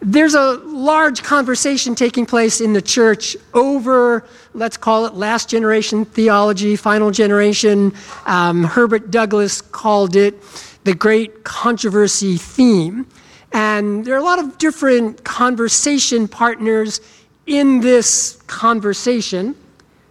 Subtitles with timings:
[0.00, 4.24] there's a large conversation taking place in the church over,
[4.54, 7.92] let's call it last generation theology, final generation.
[8.26, 10.40] Um, Herbert Douglass called it
[10.84, 13.06] the great controversy theme.
[13.52, 17.00] And there are a lot of different conversation partners
[17.46, 19.56] in this conversation.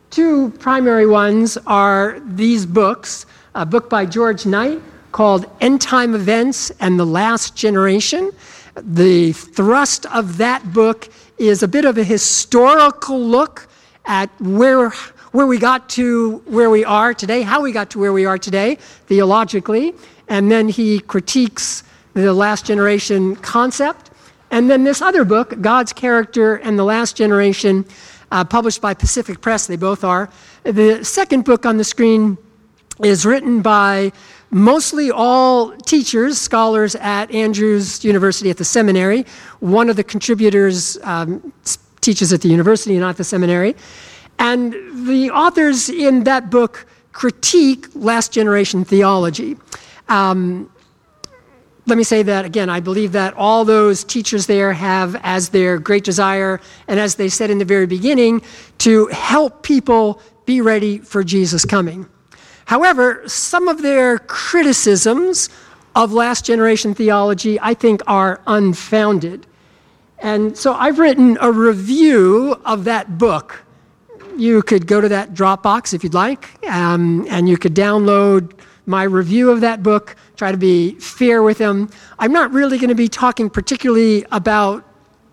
[0.10, 3.26] Two primary ones are these books
[3.56, 4.80] a book by George Knight
[5.12, 8.32] called End Time Events and the Last Generation.
[8.84, 13.68] The thrust of that book is a bit of a historical look
[14.06, 14.90] at where,
[15.32, 18.38] where we got to where we are today, how we got to where we are
[18.38, 18.76] today
[19.08, 19.94] theologically,
[20.28, 24.12] and then he critiques the last generation concept.
[24.52, 27.84] And then this other book, God's Character and the Last Generation,
[28.32, 30.30] uh, published by Pacific Press, they both are.
[30.64, 32.38] The second book on the screen
[33.04, 34.12] is written by
[34.58, 39.26] mostly all teachers, scholars at Andrews University at the seminary.
[39.60, 41.54] One of the contributors um,
[42.02, 43.76] teaches at the university, not the seminary.
[44.40, 44.74] And
[45.08, 49.58] the authors in that book critique last generation theology.
[50.10, 50.72] Um,
[51.86, 52.70] let me say that again.
[52.70, 57.30] I believe that all those teachers there have as their great desire, and as they
[57.30, 58.42] said in the very beginning,
[58.80, 62.08] to help people be ready for Jesus' coming.
[62.68, 65.50] However, some of their criticisms
[65.96, 69.48] of last generation theology, I think, are unfounded.
[70.20, 73.64] And so I've written a review of that book.
[74.36, 78.52] You could go to that Dropbox if you'd like, um, and you could download
[78.86, 81.90] my review of that book, try to be fair with them.
[82.20, 84.84] I'm not really going to be talking particularly about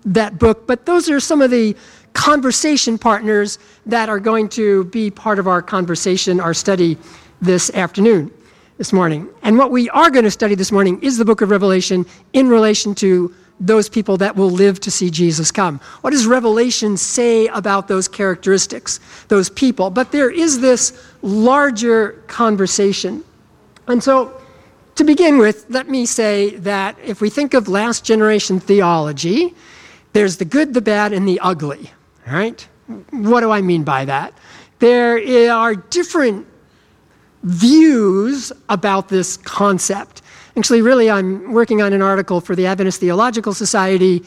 [0.05, 1.75] that book, but those are some of the
[2.13, 6.97] conversation partners that are going to be part of our conversation, our study
[7.45, 8.33] this afternoon,
[8.79, 9.29] this morning.
[9.43, 12.49] And what we are going to study this morning is the book of Revelation in
[12.49, 15.79] relation to those people that will live to see Jesus come.
[16.01, 19.91] What does Revelation say about those characteristics, those people?
[19.91, 23.23] But there is this larger conversation.
[23.87, 24.41] And so,
[24.97, 29.55] to begin with, let me say that if we think of last generation theology,
[30.15, 31.91] there's the good, the bad, and the ugly.
[32.27, 32.67] All right?
[33.11, 34.33] What do I mean by that?
[34.79, 36.47] There are different
[37.45, 40.23] views about this concept.
[40.57, 44.23] Actually, really, I'm working on an article for the Adventist Theological Society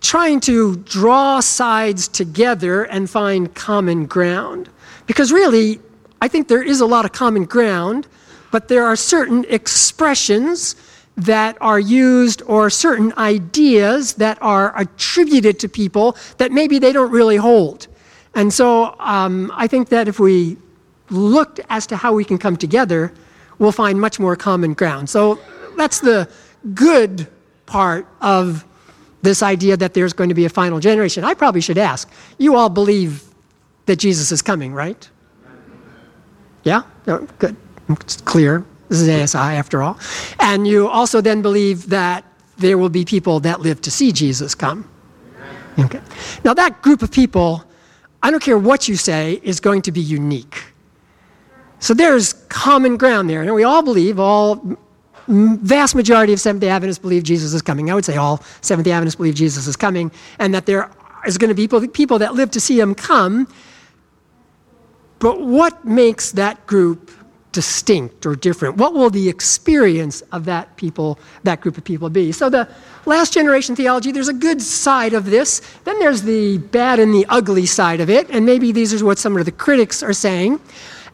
[0.00, 4.68] trying to draw sides together and find common ground.
[5.06, 5.80] Because really,
[6.20, 8.06] I think there is a lot of common ground,
[8.50, 10.76] but there are certain expressions
[11.16, 17.10] that are used or certain ideas that are attributed to people that maybe they don't
[17.10, 17.86] really hold.
[18.34, 20.56] And so um, I think that if we
[21.12, 23.12] looked as to how we can come together,
[23.58, 25.08] we'll find much more common ground.
[25.08, 25.38] So
[25.76, 26.28] that's the
[26.74, 27.28] good
[27.66, 28.64] part of
[29.22, 31.24] this idea that there's going to be a final generation.
[31.24, 33.22] I probably should ask you all believe
[33.86, 35.08] that Jesus is coming, right?
[36.64, 36.82] Yeah?
[37.06, 37.56] No, good.
[37.88, 38.64] It's clear.
[38.88, 39.98] This is ASI after all.
[40.38, 42.24] And you also then believe that
[42.58, 44.88] there will be people that live to see Jesus come.
[45.78, 46.00] Okay.
[46.44, 47.64] Now, that group of people,
[48.22, 50.62] I don't care what you say, is going to be unique.
[51.82, 53.42] So there's common ground there.
[53.42, 54.78] And we all believe, all
[55.26, 57.90] vast majority of Seventh day Adventists believe Jesus is coming.
[57.90, 60.88] I would say all Seventh day Adventists believe Jesus is coming, and that there
[61.26, 63.48] is going to be people that live to see him come.
[65.18, 67.10] But what makes that group
[67.50, 68.76] distinct or different?
[68.76, 72.30] What will the experience of that people, that group of people be?
[72.30, 72.68] So the
[73.06, 75.60] last generation theology, there's a good side of this.
[75.82, 79.18] Then there's the bad and the ugly side of it, and maybe these are what
[79.18, 80.60] some of the critics are saying.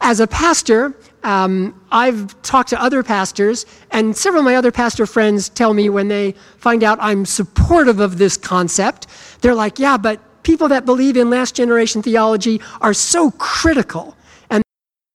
[0.01, 5.05] As a pastor, um, I've talked to other pastors, and several of my other pastor
[5.05, 9.07] friends tell me when they find out I'm supportive of this concept,
[9.41, 14.15] they're like, yeah, but people that believe in last generation theology are so critical
[14.49, 14.63] and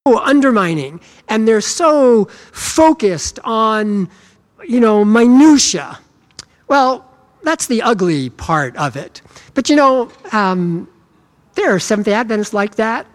[0.06, 4.09] so undermining, and they're so focused on,
[4.67, 5.99] you know, minutia.
[6.69, 7.11] Well,
[7.43, 9.23] that's the ugly part of it.
[9.55, 10.88] But you know, um,
[11.55, 13.06] there are Seventh Adventists like that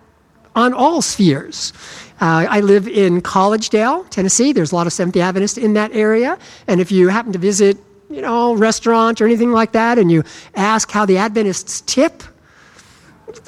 [0.56, 1.74] on all spheres.
[2.22, 4.52] Uh, I live in Collegedale, Tennessee.
[4.52, 6.38] There's a lot of Seventh day Adventists in that area.
[6.68, 7.78] And if you happen to visit,
[8.10, 10.24] you know, restaurant or anything like that, and you
[10.56, 12.24] ask how the Adventists tip,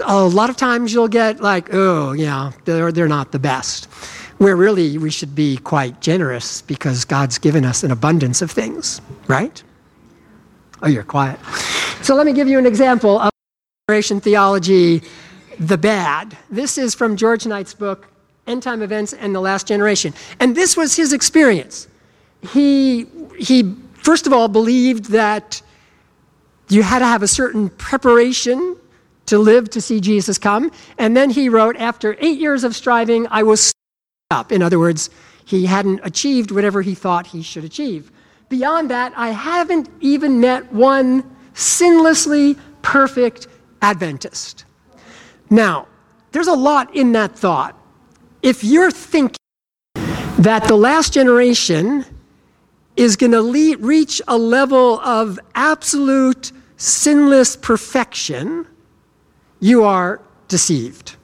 [0.05, 3.85] a lot of times you'll get like, oh, yeah, they're, they're not the best.
[4.37, 9.01] Where really we should be quite generous because God's given us an abundance of things,
[9.27, 9.61] right?
[10.81, 11.39] Oh, you're quiet.
[12.01, 13.31] So let me give you an example of
[13.89, 15.03] theology
[15.61, 16.35] the bad.
[16.49, 18.07] This is from George Knight's book,
[18.47, 20.11] End Time Events and the Last Generation.
[20.39, 21.87] And this was his experience.
[22.41, 23.05] He,
[23.37, 25.61] he first of all, believed that
[26.69, 28.77] You had to have a certain preparation
[29.25, 30.71] to live to see Jesus come.
[30.97, 33.73] And then he wrote, After eight years of striving, I was
[34.31, 34.51] up.
[34.51, 35.09] In other words,
[35.45, 38.09] he hadn't achieved whatever he thought he should achieve.
[38.49, 41.23] Beyond that, I haven't even met one
[41.53, 43.47] sinlessly perfect
[43.81, 44.65] Adventist.
[45.51, 45.87] Now,
[46.31, 47.77] there's a lot in that thought.
[48.41, 49.35] If you're thinking
[50.39, 52.05] that the last generation
[52.95, 58.65] is going to reach a level of absolute sinless perfection,
[59.59, 61.17] you are deceived.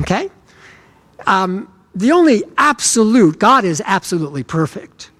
[0.00, 0.30] Okay?
[1.26, 5.12] Um, the only absolute, God is absolutely perfect.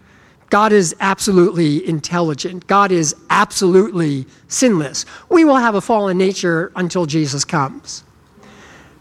[0.51, 2.67] God is absolutely intelligent.
[2.67, 5.07] God is absolutely sinless.
[5.29, 8.05] We will have a fallen nature until Jesus comes.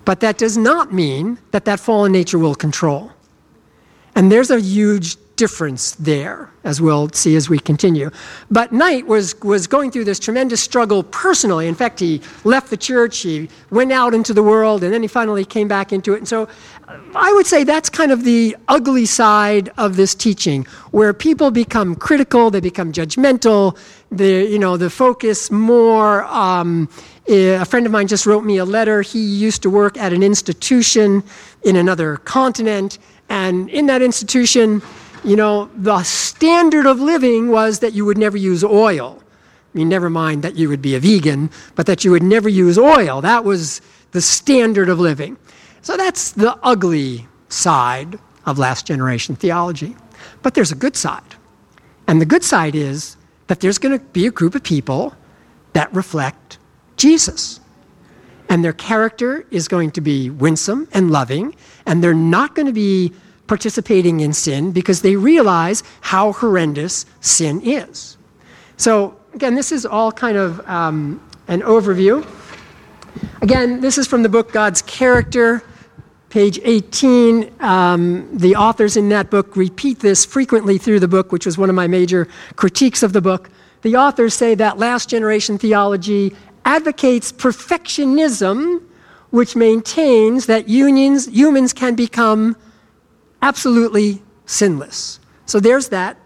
[0.06, 3.12] But that does not mean that that fallen nature will control.
[4.16, 8.12] And there's a huge difference there, as we'll see as we continue.
[8.52, 11.68] But Knight was, was going through this tremendous struggle personally.
[11.68, 15.08] In fact, he left the church, he went out into the world, and then he
[15.08, 16.18] finally came back into it.
[16.20, 16.48] And so
[17.16, 21.96] I would say that's kind of the ugly side of this teaching, where people become
[21.96, 23.78] critical, they become judgmental,
[24.12, 26.26] the, you know, the focus more.
[26.26, 26.90] Um,
[27.28, 29.02] a friend of mine just wrote me a letter.
[29.02, 31.24] He used to work at an institution
[31.64, 33.00] in another continent,
[33.30, 34.82] and in that institution,
[35.24, 39.24] you know, the standard of living was that you would never use oil.
[39.74, 42.50] I mean, never mind that you would be a vegan, but that you would never
[42.50, 43.22] use oil.
[43.22, 43.82] That was
[44.12, 45.38] the standard of living.
[45.84, 49.96] So that's the ugly side of last generation theology.
[50.42, 51.36] But there's a good side.
[52.08, 55.14] And the good side is that there's going to be a group of people
[55.74, 56.58] that reflect
[56.98, 57.60] Jesus.
[58.50, 62.74] And their character is going to be winsome and loving, and they're not going to
[62.74, 63.14] be
[63.48, 68.18] participating in sin because they realize how horrendous sin is.
[68.78, 72.26] So, again, this is all kind of um, an overview.
[73.42, 75.64] Again, this is from the book God's Character,
[76.34, 77.52] page 18.
[77.60, 81.70] Um, the authors in that book repeat this frequently through the book, which was one
[81.70, 83.52] of my major critiques of the book.
[83.84, 86.36] The authors say that last generation theology
[86.66, 88.82] advocates perfectionism,
[89.30, 92.58] which maintains that unions, humans can become
[93.44, 95.20] absolutely sinless.
[95.46, 96.18] So there's that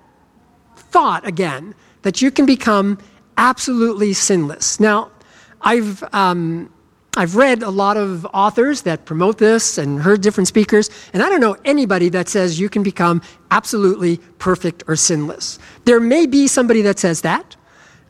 [0.77, 2.97] thought again that you can become
[3.35, 4.79] absolutely sinless.
[4.79, 5.11] Now,
[5.59, 6.71] I've, um,
[7.17, 11.29] I've read a lot of authors that promote this and heard different speakers, and I
[11.29, 15.57] don't know anybody that says you can become absolutely perfect or sinless.
[15.85, 17.55] There may be somebody that says that.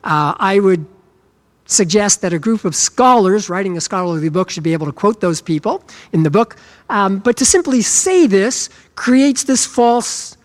[0.04, 0.86] Uh, I would
[1.68, 5.21] suggest that a group of scholars writing a scholarly book should be able to quote
[5.21, 6.57] those people in the book.
[6.89, 10.36] Um, but to simply say this creates this false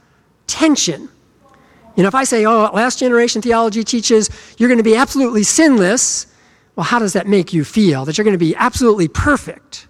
[0.46, 1.08] tension.
[1.96, 5.42] You know, if I say, oh, last generation theology teaches you're going to be absolutely
[5.42, 6.26] sinless,
[6.76, 8.04] well, how does that make you feel?
[8.04, 9.88] That you're going to be absolutely perfect?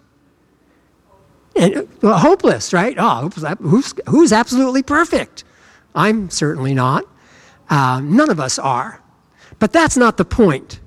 [1.54, 2.96] And, well, hopeless, right?
[2.98, 3.28] Oh,
[3.60, 5.44] who's, who's absolutely perfect?
[5.94, 7.04] I'm certainly not.
[7.68, 9.02] Uh, none of us are.
[9.58, 10.80] But that's not the point.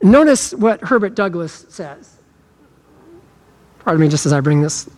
[0.00, 2.18] Notice what Herbert Douglass says.
[3.80, 4.88] Pardon me, just as I bring this.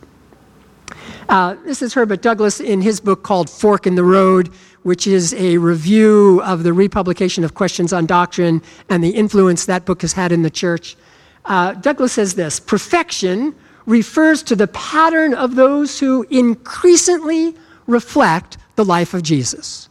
[1.30, 4.48] Uh, this is Herbert Douglass in his book called Fork in the Road,
[4.82, 9.86] which is a review of the republication of questions on doctrine and the influence that
[9.86, 10.96] book has had in the church.
[11.44, 13.54] Uh, Douglass says this perfection
[13.86, 17.54] refers to the pattern of those who increasingly
[17.86, 19.88] reflect the life of Jesus.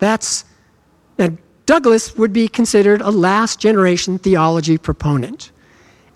[0.00, 0.44] That's,
[1.20, 5.52] now, Douglass would be considered a last generation theology proponent.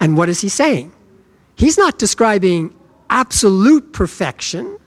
[0.00, 0.90] And what is he saying?
[1.54, 2.74] He's not describing
[3.12, 4.78] absolute perfection.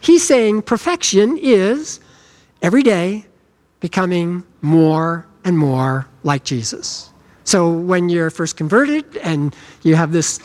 [0.00, 2.00] He's saying perfection is
[2.62, 3.26] every day
[3.80, 7.12] becoming more and more like Jesus.
[7.42, 10.38] So when you're first converted and you have this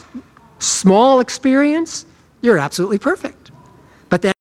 [0.57, 2.05] small experience,
[2.41, 3.51] you're absolutely perfect.
[4.09, 4.33] But then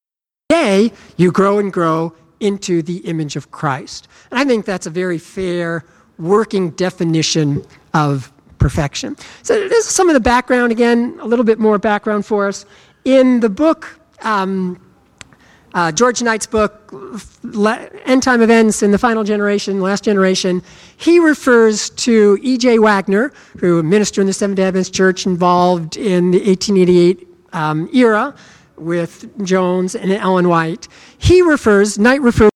[0.49, 4.09] day you grow and grow into the image of Christ.
[4.31, 5.85] And I think that's a very fair
[6.19, 9.17] working definition of perfection.
[9.43, 12.67] So, this is some of the background again, a little bit more background for us.
[13.05, 14.81] In the book, um,
[15.75, 16.93] uh, George Knight's book,
[18.07, 20.63] End Time Events in the Final Generation, Last Generation,
[20.97, 22.79] he refers to E.J.
[22.79, 27.89] Waggoner, who a minister in the Seventh day Adventist Church involved in the 1888 um,
[27.95, 28.35] era
[28.77, 30.89] with Jones and Ellen White.
[31.19, 32.51] He refers, Knight refers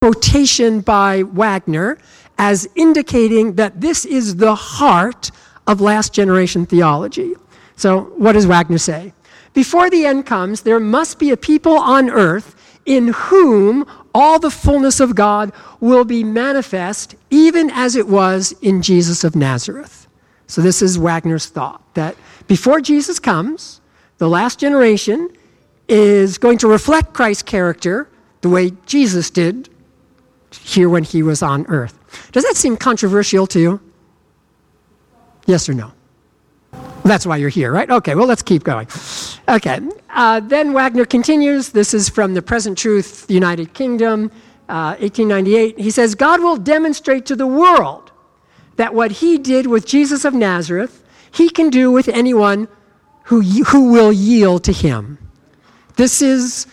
[0.00, 1.98] quotation by Waggoner
[2.42, 5.30] as indicating that this is the heart
[5.68, 7.34] of last generation theology.
[7.76, 9.12] So, what does Waggoner say?
[9.54, 14.50] Before the end comes, there must be a people on earth in whom all the
[14.50, 20.08] fullness of God will be manifest, even as it was in Jesus of Nazareth.
[20.48, 22.16] So, this is Waggoner's thought that
[22.48, 23.80] before Jesus comes,
[24.18, 25.30] the last generation
[25.86, 28.08] is going to reflect Christ's character
[28.40, 29.68] the way Jesus did
[30.50, 32.01] here when he was on earth.
[32.32, 33.80] Does that seem controversial to you?
[35.46, 35.92] Yes or no?
[37.04, 37.90] That's why you're here, right?
[37.90, 38.86] Okay, well, let's keep going.
[39.48, 41.70] Okay, uh, then Waggoner continues.
[41.70, 44.30] This is from the Present Truth, United Kingdom,
[44.68, 45.78] uh, 1898.
[45.78, 48.12] He says, God will demonstrate to the world
[48.76, 52.68] that what he did with Jesus of Nazareth, he can do with anyone
[53.24, 55.18] who, who will yield to him.
[55.96, 56.66] This is,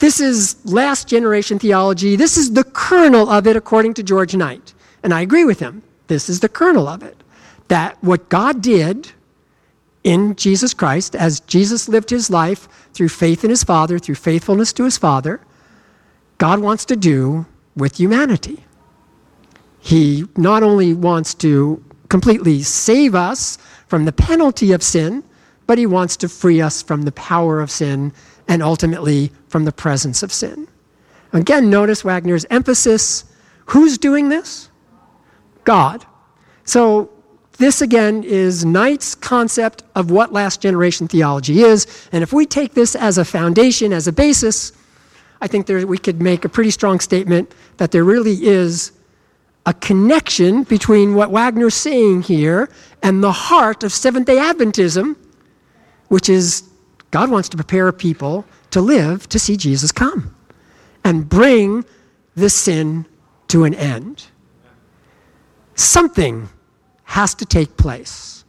[0.00, 2.16] this is last generation theology.
[2.16, 4.74] This is the kernel of it, according to George Knight.
[5.02, 5.82] And I agree with him.
[6.08, 7.22] This is the kernel of it.
[7.68, 9.12] That what God did
[10.02, 14.72] in Jesus Christ, as Jesus lived his life through faith in his Father, through faithfulness
[14.72, 15.40] to his Father,
[16.38, 17.44] God wants to do
[17.76, 18.64] with humanity.
[19.80, 25.22] He not only wants to completely save us from the penalty of sin,
[25.66, 28.12] but he wants to free us from the power of sin
[28.50, 30.66] and ultimately from the presence of sin.
[31.32, 33.24] Again, notice Waggoner's emphasis.
[33.66, 34.68] Who's doing this?
[35.62, 36.04] God.
[36.64, 37.10] So
[37.58, 42.08] this, again, is Knight's concept of what last generation theology is.
[42.10, 44.72] And if we take this as a foundation, as a basis,
[45.40, 48.90] I think there, we could make a pretty strong statement that there really is
[49.64, 52.68] a connection between what Waggoner's saying here
[53.00, 55.14] and the heart of Seventh day Adventism,
[56.08, 56.69] which is
[57.10, 60.34] God wants to prepare a people to live to see Jesus come
[61.04, 61.84] and bring
[62.36, 63.06] the sin
[63.48, 64.26] to an end.
[65.74, 66.48] Something
[67.04, 68.44] has to take place.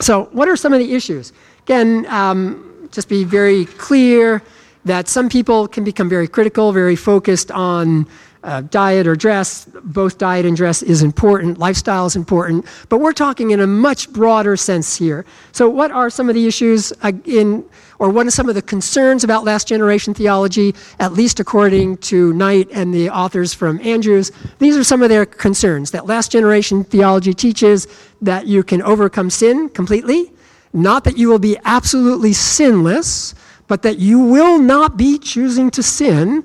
[0.00, 1.32] So, what are some of the issues?
[1.62, 4.42] Again, um, just be very clear
[4.84, 8.06] that some people can become very critical, very focused on
[8.44, 9.64] uh, diet or dress.
[9.82, 14.12] Both diet and dress is important, lifestyle is important, but we're talking in a much
[14.12, 15.24] broader sense here.
[15.52, 16.92] So, what are some of the issues
[17.24, 17.64] in,
[17.98, 22.32] or what are some of the concerns about last generation theology, at least according to
[22.34, 24.30] Knight and the authors from Andrews?
[24.58, 27.88] These are some of their concerns that last generation theology teaches
[28.20, 30.32] that you can overcome sin completely,
[30.72, 33.34] not that you will be absolutely sinless,
[33.68, 36.44] but that you will not be choosing to sin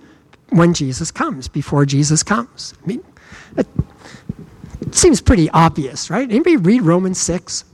[0.50, 2.74] when Jesus comes, before Jesus comes.
[2.84, 3.04] I mean,
[3.58, 3.68] it
[4.96, 6.30] seems pretty obvious, right?
[6.30, 7.66] Anybody read Romans 6?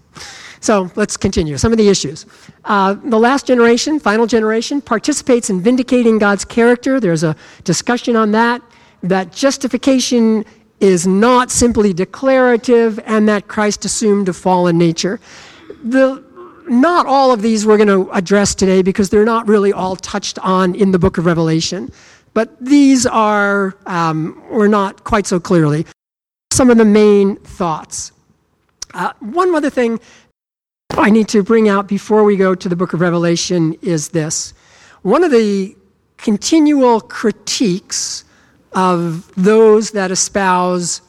[0.59, 1.57] So let's continue.
[1.57, 2.25] Some of the issues.
[2.63, 6.99] Uh, the last generation, final generation, participates in vindicating God's character.
[6.99, 8.61] There's a discussion on that.
[9.03, 10.43] That justification
[10.79, 15.19] is not simply declarative, and that Christ assumed a fallen nature.
[15.83, 16.23] The,
[16.67, 20.39] not all of these we're going to address today because they're not really all touched
[20.39, 21.91] on in the book of Revelation.
[22.35, 25.85] But these are, um, or not quite so clearly,
[26.51, 28.11] some of the main thoughts.
[28.93, 29.99] Uh, one other thing
[30.91, 34.53] I need to bring out before we go to the book of Revelation is this.
[35.01, 35.77] One of the
[36.17, 38.25] continual critiques
[38.73, 41.01] of those that espouse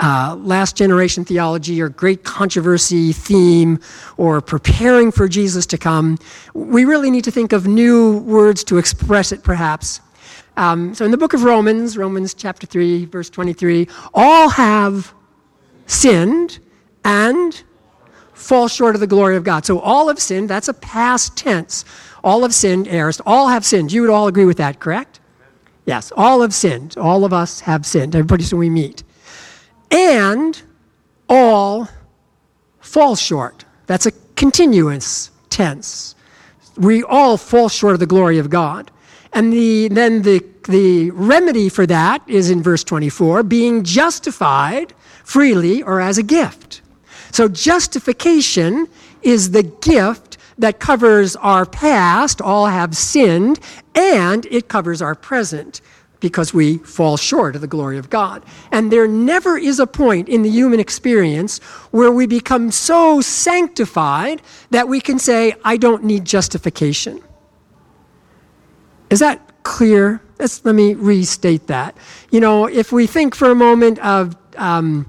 [0.00, 3.78] uh, last generation theology or great controversy theme
[4.16, 6.18] or preparing for Jesus to come,
[6.54, 10.00] we really need to think of new words to express it, perhaps.
[10.56, 15.12] Um, so in the book of Romans, Romans chapter 3, verse 23, all have
[15.86, 16.58] sinned
[17.04, 17.62] and
[18.32, 19.66] fall short of the glory of God.
[19.66, 21.84] So all have sinned, that's a past tense.
[22.24, 23.92] All have sinned, heirs, all have sinned.
[23.92, 25.20] You would all agree with that, correct?
[25.84, 26.96] Yes, all have sinned.
[26.96, 28.14] All of us have sinned.
[28.14, 29.02] Everybody who we meet
[29.90, 30.60] and
[31.28, 31.88] all
[32.80, 33.64] fall short.
[33.86, 36.14] That's a continuous tense.
[36.76, 38.90] We all fall short of the glory of God.
[39.32, 44.92] And the, then the, the remedy for that is in verse 24 being justified
[45.24, 46.82] freely or as a gift.
[47.32, 48.88] So justification
[49.22, 53.60] is the gift that covers our past, all have sinned,
[53.94, 55.80] and it covers our present
[56.20, 58.44] because we fall short of the glory of God.
[58.70, 61.58] And there never is a point in the human experience
[61.90, 67.22] where we become so sanctified that we can say, I don't need justification.
[69.08, 70.22] Is that clear?
[70.38, 71.96] Let's, let me restate that.
[72.30, 75.06] You know, if we think for a moment of, um,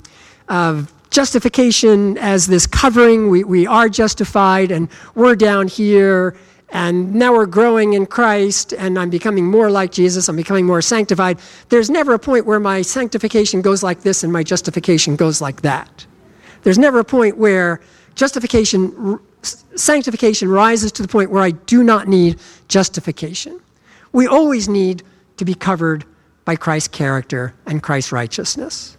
[0.49, 6.35] of justification as this covering, we, we are justified and we're down here
[6.71, 10.81] and now we're growing in Christ, and I'm becoming more like Jesus, I'm becoming more
[10.81, 11.37] sanctified.
[11.67, 15.61] There's never a point where my sanctification goes like this and my justification goes like
[15.61, 16.05] that.
[16.63, 17.81] There's never a point where
[18.15, 19.19] justification,
[19.75, 23.59] sanctification rises to the point where I do not need justification.
[24.13, 25.03] We always need
[25.37, 26.05] to be covered
[26.45, 28.97] by Christ's character and Christ's righteousness.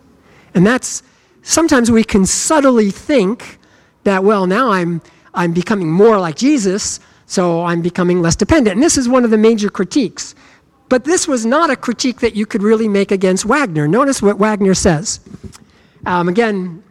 [0.54, 1.02] And that's
[1.42, 3.58] sometimes we can subtly think
[4.04, 5.00] that, well, now I'm,
[5.32, 7.00] I'm becoming more like Jesus,
[7.32, 8.74] so I'm becoming less dependent.
[8.74, 10.34] And this is one of the major critiques.
[10.90, 13.88] But this was not a critique that you could really make against Waggoner.
[13.88, 15.18] Notice what Waggoner says.
[16.04, 16.82] Um, again,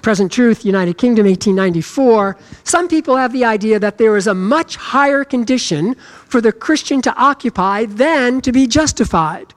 [0.00, 2.38] Present Truth, United Kingdom, 1894.
[2.62, 5.96] Some people have the idea that there is a much higher condition
[6.28, 9.52] for the Christian to occupy than to be justified.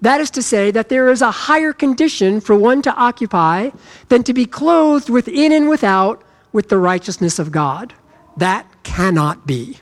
[0.00, 3.70] That is to say, that there is a higher condition for one to occupy
[4.08, 6.22] than to be clothed within and without
[6.54, 7.92] with the righteousness of God.
[8.38, 9.78] That cannot be.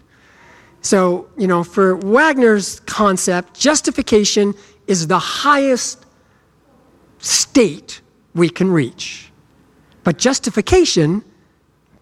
[0.80, 4.54] So, you know, for Waggoner's concept, justification
[4.87, 6.06] is the highest
[7.18, 8.00] state
[8.34, 9.30] we can reach.
[10.04, 11.23] But justification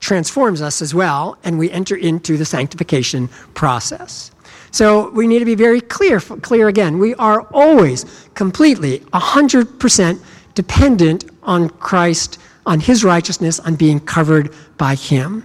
[0.01, 4.31] transforms us as well, and we enter into the sanctification process.
[4.71, 6.99] So we need to be very clear, clear again.
[6.99, 8.05] We are always
[8.35, 10.21] completely, 100%
[10.55, 15.45] dependent on Christ, on his righteousness, on being covered by him.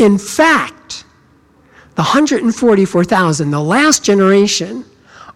[0.00, 1.04] In fact,
[1.94, 4.84] the 144,000, the last generation,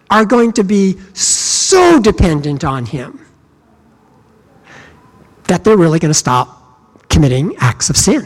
[0.09, 3.23] are going to be so dependent on him
[5.43, 8.25] that they're really going to stop committing acts of sin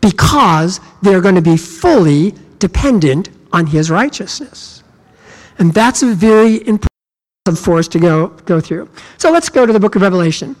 [0.00, 4.82] because they're going to be fully dependent on his righteousness.
[5.58, 6.88] And that's a very important
[7.56, 8.88] for us to go, go through.
[9.18, 10.56] So let's go to the book of Revelation.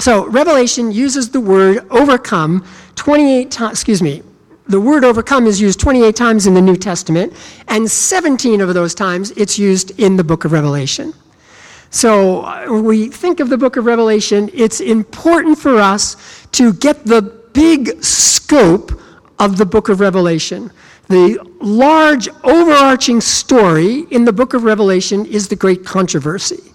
[0.00, 4.22] So Revelation uses the word overcome 28 times, excuse me,
[4.66, 7.32] the word overcome is used 28 times in the New Testament,
[7.68, 11.12] and 17 of those times it's used in the book of Revelation.
[11.90, 16.16] So when we think of the book of Revelation, it's important for us
[16.52, 19.00] to get the big scope
[19.38, 20.72] of the book of Revelation.
[21.08, 26.73] The large overarching story in the book of Revelation is the great controversy.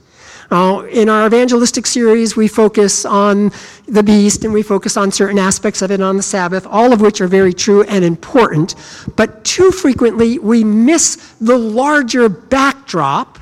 [0.52, 3.52] Uh, in our evangelistic series, we focus on
[3.88, 7.02] the beast and we focus on certain aspects of it on the Sabbath, all of
[7.02, 8.74] which are very true and important.
[9.16, 13.38] But too frequently, we miss the larger backdrop,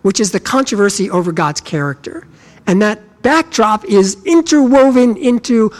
[0.00, 2.26] which is the controversy over God's character.
[2.66, 5.70] And that backdrop is interwoven into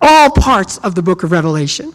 [0.00, 1.92] all parts of the book of Revelation.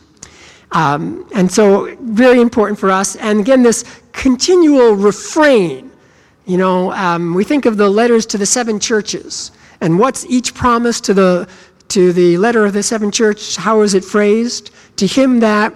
[0.73, 3.15] Um, and so, very important for us.
[3.15, 5.91] And again, this continual refrain.
[6.45, 10.53] You know, um, we think of the letters to the seven churches, and what's each
[10.53, 11.49] promise to the
[11.87, 13.55] to the letter of the seven church?
[13.55, 14.71] How is it phrased?
[14.97, 15.73] To him that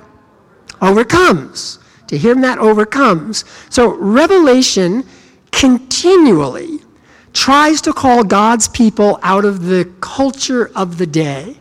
[0.82, 1.80] overcomes.
[2.08, 3.46] To him that overcomes.
[3.70, 5.06] So Revelation
[5.52, 6.80] continually
[7.34, 11.58] tries to call God's people out of the culture of the day.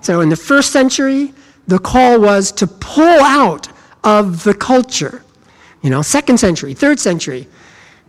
[0.00, 1.32] So in the first century,
[1.66, 3.68] the call was to pull out
[4.04, 5.24] of the culture.
[5.82, 7.48] You know, second century, third century,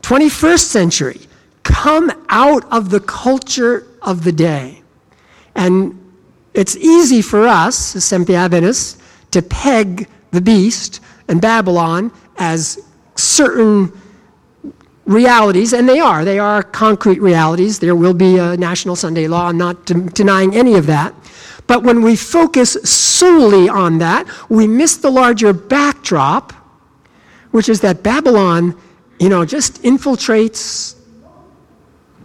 [0.04, 1.20] 21st century,
[1.64, 4.82] come out of the culture of the day.
[5.56, 6.00] And
[6.54, 8.30] it's easy for us, Seventh
[9.32, 12.80] to peg the beast and Babylon as
[13.16, 13.92] certain
[15.06, 16.24] realities, and they are.
[16.24, 17.80] They are concrete realities.
[17.80, 19.48] There will be a national Sunday law.
[19.48, 21.14] I'm not denying any of that.
[21.66, 26.54] But when we focus solely on that, we miss the larger backdrop,
[27.52, 28.76] which is that Babylon,
[29.24, 30.96] you know, just infiltrates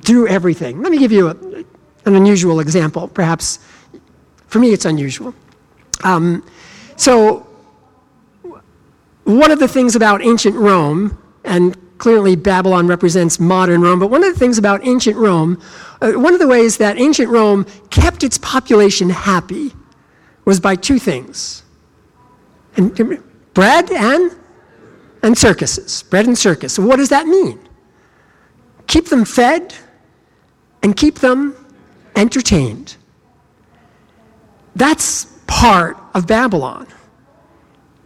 [0.02, 0.82] through everything.
[0.82, 1.34] Let me give you a,
[2.04, 3.06] an unusual example.
[3.06, 3.60] Perhaps
[4.48, 5.32] for me, it's unusual.
[6.02, 6.44] Um,
[6.96, 7.46] so,
[9.24, 14.24] one of the things about ancient Rome, and clearly Babylon represents modern Rome, but one
[14.24, 15.60] of the things about ancient Rome
[16.00, 19.72] uh, one of the ways that ancient Rome kept its population happy
[20.44, 21.62] was by two things
[22.76, 22.94] and,
[23.54, 24.37] bread and,
[25.22, 26.02] and circuses.
[26.04, 26.78] Bread and circus.
[26.78, 27.58] What does that mean?
[28.86, 29.74] Keep them fed
[30.82, 31.54] and keep them
[32.16, 32.96] entertained.
[34.76, 36.86] That's part of Babylon.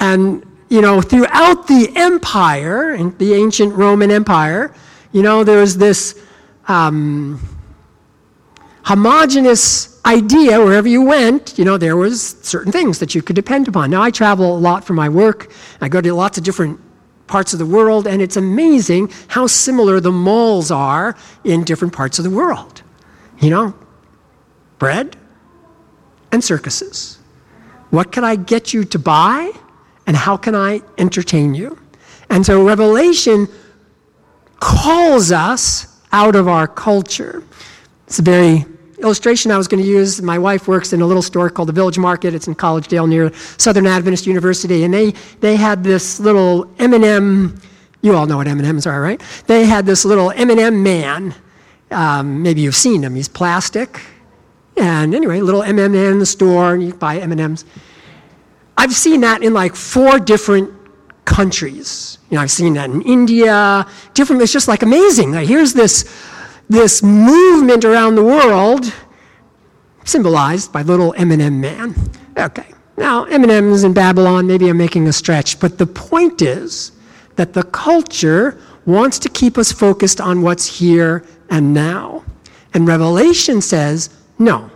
[0.01, 4.75] And, you know, throughout the empire, the ancient Roman Empire,
[5.13, 6.21] you know, there was this.
[6.69, 7.41] Um,
[8.85, 13.69] homogenous idea wherever you went you know there was certain things that you could depend
[13.69, 16.81] upon now i travel a lot for my work i go to lots of different
[17.33, 22.19] parts of the world and it's amazing how similar the malls are in different parts
[22.19, 22.83] of the world.
[23.41, 23.75] You know
[24.79, 25.17] bread
[26.31, 27.19] and circuses.
[27.91, 29.51] What can i get you to buy
[30.07, 31.79] and how can i entertain you?
[32.29, 33.49] And so revelation
[34.61, 37.43] calls us out of our culture.
[38.07, 38.67] It's a very
[39.03, 40.23] illustration I was going to use.
[40.23, 42.35] My wife works in a little store called the Village Market.
[42.35, 47.61] It's in Collegedale near Southern Adventist University, and they they had this little M&M
[48.03, 49.23] You all know what M&Ms are, right?
[49.47, 51.35] They had this little M&M man.
[51.93, 53.15] Um, maybe you've seen him.
[53.15, 54.01] He's plastic.
[54.77, 57.65] And anyway, little M&M in the store, and you buy M&Ms.
[58.77, 60.73] I've seen that in like four different
[61.25, 62.19] countries.
[62.31, 65.33] You know, I've seen that in India, different, it's just like amazing.
[65.33, 66.05] Like, here's this,
[66.73, 68.93] this movement around the world
[70.05, 71.95] symbolized by little M&M man.
[72.37, 76.93] Okay, now M&Ms in Babylon, maybe I'm making a stretch, but the point is
[77.37, 82.25] that the culture wants to keep us focused on what's here and now.
[82.75, 84.71] And Revelation says, no,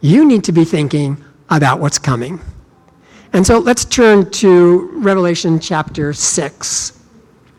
[0.00, 1.16] you need to be thinking
[1.48, 2.40] about what's coming.
[3.32, 7.00] And so let's turn to Revelation chapter 6.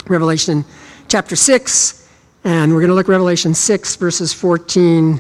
[0.07, 0.65] Revelation
[1.07, 2.04] chapter 6,
[2.45, 5.19] and we're going to look Revelation 6, verses 14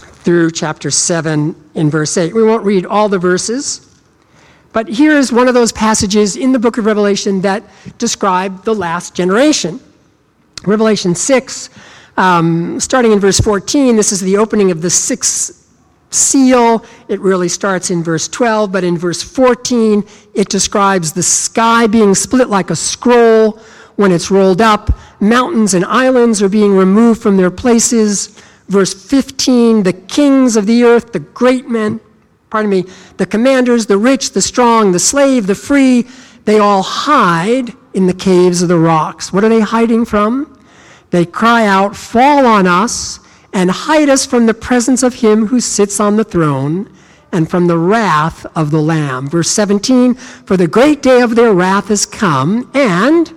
[0.00, 2.34] through chapter 7 in verse 8.
[2.34, 4.02] We won't read all the verses,
[4.72, 7.62] but here is one of those passages in the book of Revelation that
[7.98, 9.78] describe the last generation.
[10.66, 11.70] Revelation 6,
[12.16, 15.72] um, starting in verse 14, this is the opening of the sixth
[16.10, 16.84] seal.
[17.06, 20.04] It really starts in verse 12, but in verse 14,
[20.34, 23.60] it describes the sky being split like a scroll
[23.96, 24.90] when it's rolled up.
[25.20, 28.28] Mountains and islands are being removed from their places.
[28.68, 32.00] Verse 15, the kings of the earth, the great men,
[32.50, 32.84] pardon me,
[33.16, 36.06] the commanders, the rich, the strong, the slave, the free,
[36.44, 39.32] they all hide in the caves of the rocks.
[39.32, 40.58] What are they hiding from?
[41.10, 43.20] They cry out, Fall on us
[43.52, 46.90] and hide us from the presence of him who sits on the throne
[47.32, 49.28] and from the wrath of the Lamb.
[49.28, 53.32] Verse 17 For the great day of their wrath has come, and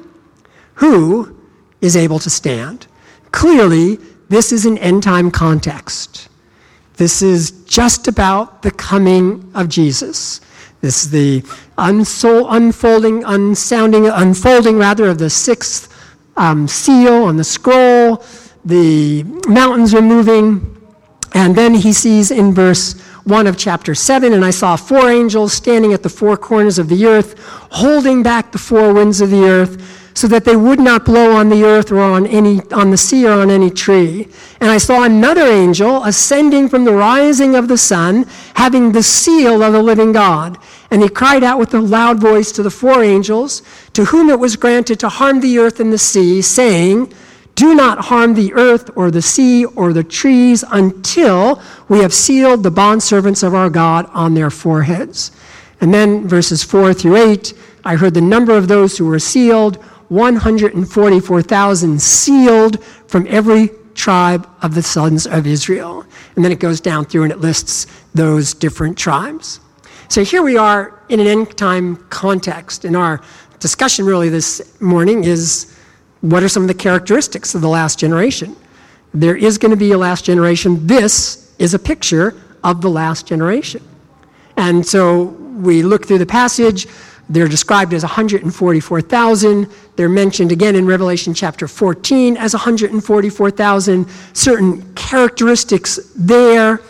[0.76, 1.38] who
[1.82, 2.88] is able to stand?
[3.32, 3.98] Clearly,
[4.30, 6.30] this is an end time context.
[6.98, 10.42] This is just about the coming of Jesus.
[10.82, 11.44] This is the
[11.78, 15.90] unfolding, unsounding, unfolding rather of the sixth
[16.38, 18.24] um, seal on the scroll
[18.66, 20.70] the mountains are moving.
[21.34, 25.54] And then he sees in verse 1 of chapter 7 and I saw four angels
[25.54, 27.40] standing at the four corners of the earth,
[27.72, 31.50] holding back the four winds of the earth so that they would not blow on
[31.50, 34.28] the earth or on any on the sea or on any tree.
[34.60, 39.64] And i saw another angel ascending from the rising of the sun having the seal
[39.64, 40.58] of the living god.
[40.92, 44.40] And he cried out with a loud voice to the four angels to whom it
[44.40, 47.14] was granted to harm the earth and the sea saying
[47.56, 51.62] do not harm the earth or the sea or the trees until
[51.94, 55.32] we have sealed the bondservants of our God on their foreheads.
[55.80, 57.54] And then verses 4 through 8,
[57.86, 59.76] I heard the number of those who were sealed
[60.08, 66.04] 144,000 sealed from every tribe of the sons of Israel.
[66.36, 69.60] And then it goes down through and it lists those different tribes.
[70.10, 72.86] So here we are in an end time context.
[72.86, 73.22] And our
[73.60, 75.78] discussion really this morning is
[76.22, 78.56] what are some of the characteristics of the last generation?
[79.14, 80.88] There is going to be a last generation.
[80.88, 83.82] This is a picture of the last generation.
[84.58, 86.88] And so we look through the passage.
[87.30, 89.70] They're described as 144,000.
[89.96, 94.10] They're mentioned again in Revelation chapter 14 as 144,000.
[94.34, 96.82] Certain characteristics there.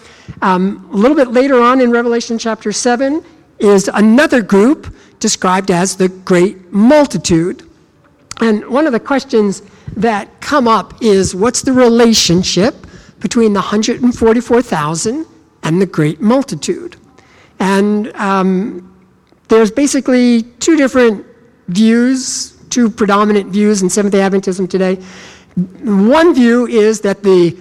[0.41, 3.23] Um, a little bit later on in Revelation chapter 7
[3.59, 7.69] is another group described as the great multitude.
[8.41, 9.61] And one of the questions
[9.95, 12.82] that come up is what's the relationship
[13.23, 15.25] between the 144,000
[15.63, 16.97] and the great multitude?
[17.59, 18.93] And um,
[19.47, 21.25] there's basically two different
[21.69, 24.95] views, two predominant views in Seventh day Adventism today.
[25.55, 27.57] One view is that the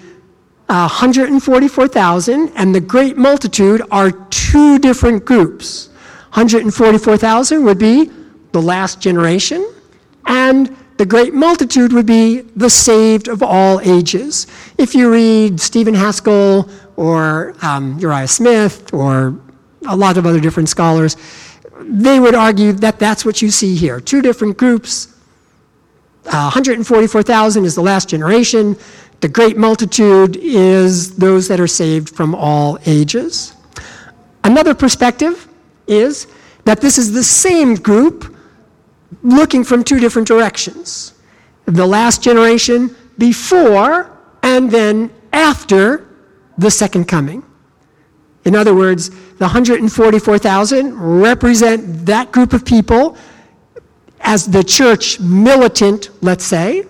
[0.69, 5.87] uh, 144,000 and the great multitude are two different groups.
[6.33, 8.11] 144,000 would be
[8.51, 9.65] the last generation,
[10.25, 14.47] and the great multitude would be the saved of all ages.
[14.77, 19.39] If you read Stephen Haskell or um, Uriah Smith or
[19.87, 21.17] a lot of other different scholars,
[21.81, 23.99] they would argue that that's what you see here.
[23.99, 25.07] Two different groups.
[26.25, 28.77] Uh, 144,000 is the last generation.
[29.19, 33.53] The great multitude is those that are saved from all ages.
[34.43, 35.47] Another perspective
[35.87, 36.27] is
[36.65, 38.35] that this is the same group
[39.21, 41.13] looking from two different directions
[41.65, 46.05] the last generation before and then after
[46.57, 47.43] the second coming.
[48.45, 53.17] In other words, the 144,000 represent that group of people
[54.19, 56.85] as the church militant, let's say,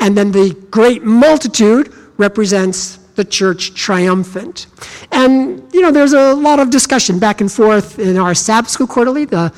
[0.00, 4.66] and then the great multitude represents the church triumphant.
[5.12, 8.86] And, you know, there's a lot of discussion back and forth in our Sabbath School
[8.86, 9.52] Quarterly, the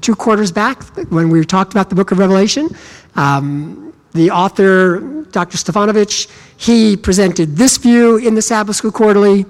[0.00, 2.68] two quarters back when we talked about the book of Revelation.
[3.14, 5.58] Um, the author, Dr.
[5.58, 9.44] Stefanovic, he presented this view in the Sabbath School Quarterly.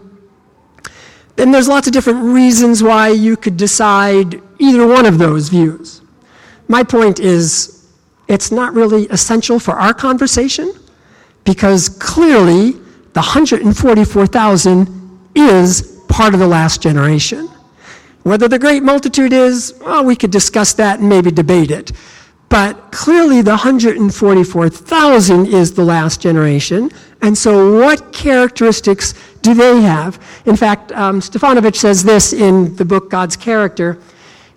[1.38, 6.01] And there's lots of different reasons why you could decide either one of those views.
[6.68, 7.87] My point is,
[8.29, 10.72] it's not really essential for our conversation
[11.44, 17.49] because clearly the 144,000 is part of the last generation.
[18.26, 21.92] Whether the great multitude is, well, we could discuss that and maybe debate it.
[22.48, 26.90] But clearly, the 144,000 is the last generation.
[27.22, 30.18] And so, what characteristics do they have?
[30.44, 33.96] In fact, um, Stefanovic says this in the book God's Character.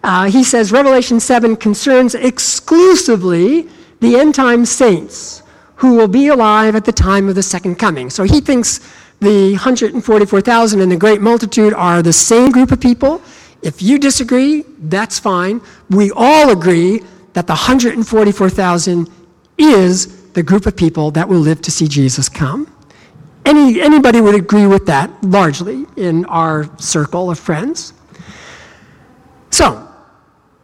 [0.04, 5.44] Uh, he says Revelation 7 concerns exclusively the end time saints
[5.76, 8.10] who will be alive at the time of the second coming.
[8.10, 8.80] So he thinks
[9.20, 13.22] the 144,000 and the great multitude are the same group of people.
[13.62, 15.62] If you disagree, that's fine.
[15.90, 17.02] We all agree
[17.34, 19.10] that the 144,000
[19.58, 22.74] is the group of people that will live to see Jesus come.
[23.46, 27.94] Any, anybody would agree with that largely in our circle of friends.
[29.52, 29.88] So,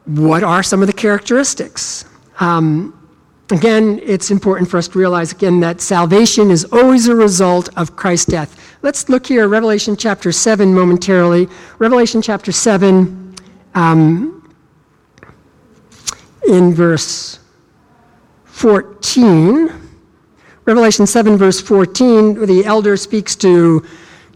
[0.05, 2.05] what are some of the characteristics?
[2.39, 2.93] Um,
[3.51, 7.95] again, it's important for us to realize again that salvation is always a result of
[7.95, 8.64] Christ's death.
[8.85, 11.49] Let's look here, Revelation chapter 7 momentarily.
[11.79, 13.35] Revelation chapter 7,
[13.73, 14.47] um,
[16.47, 17.39] in verse
[18.43, 19.73] 14.
[20.65, 23.83] Revelation 7, verse 14, the elder speaks to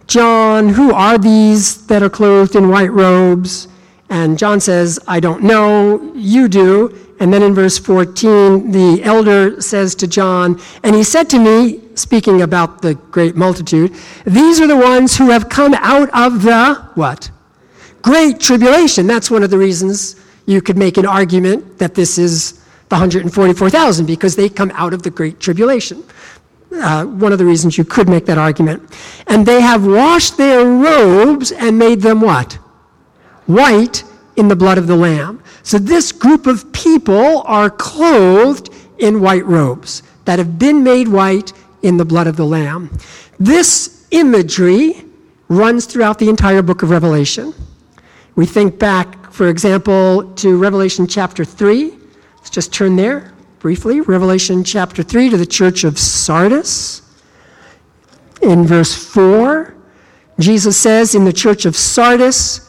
[0.08, 3.68] John, Who are these that are clothed in white robes?
[4.10, 7.09] And John says, I don't know, you do.
[7.20, 11.82] And then in verse 14, the elder says to John, And he said to me,
[11.96, 13.94] speaking about the great multitude,
[14.26, 17.30] These are the ones who have come out of the what?
[18.02, 19.06] Great tribulation.
[19.06, 22.54] That's one of the reasons you could make an argument that this is
[22.88, 26.04] the 144,000, because they come out of the great tribulation.
[26.72, 28.82] Uh, one of the reasons you could make that argument.
[29.28, 32.54] And they have washed their robes and made them what?
[33.46, 34.04] White
[34.40, 35.44] in the blood of the Lamb.
[35.64, 41.54] So this group of people are clothed in white robes that have been made white
[41.84, 42.90] in the blood of the Lamb.
[43.40, 45.04] This imagery
[45.50, 47.54] runs throughout the entire book of Revelation.
[48.36, 51.92] We think back, for example, to Revelation chapter 3.
[52.38, 54.02] Let's just turn there briefly.
[54.02, 57.02] Revelation chapter 3 to the church of Sardis.
[58.42, 59.76] In verse 4,
[60.40, 62.69] Jesus says, In the church of Sardis,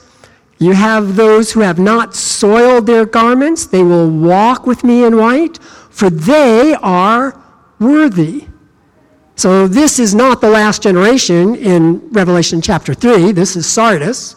[0.60, 5.16] you have those who have not soiled their garments, they will walk with me in
[5.16, 7.42] white, for they are
[7.78, 8.46] worthy.
[9.36, 13.32] So, this is not the last generation in Revelation chapter 3.
[13.32, 14.36] This is Sardis.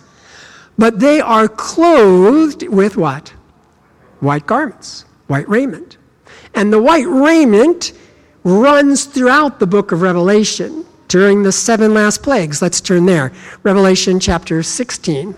[0.78, 3.34] But they are clothed with what?
[4.22, 5.98] White garments, white raiment.
[6.56, 7.92] And the white raiment
[8.46, 12.62] runs throughout the book of Revelation during the seven last plagues.
[12.62, 13.34] Let's turn there.
[13.64, 15.36] Revelation chapter 16.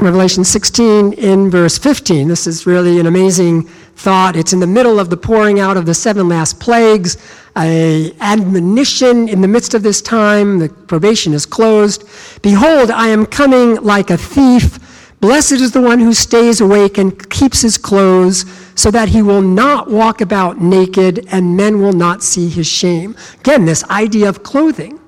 [0.00, 2.28] Revelation 16 in verse 15.
[2.28, 3.64] This is really an amazing
[3.96, 4.36] thought.
[4.36, 7.16] It's in the middle of the pouring out of the seven last plagues,
[7.56, 10.60] a admonition in the midst of this time.
[10.60, 12.04] The probation is closed.
[12.42, 14.78] Behold, I am coming like a thief.
[15.20, 18.44] Blessed is the one who stays awake and keeps his clothes,
[18.76, 23.16] so that he will not walk about naked and men will not see his shame.
[23.40, 25.00] Again, this idea of clothing.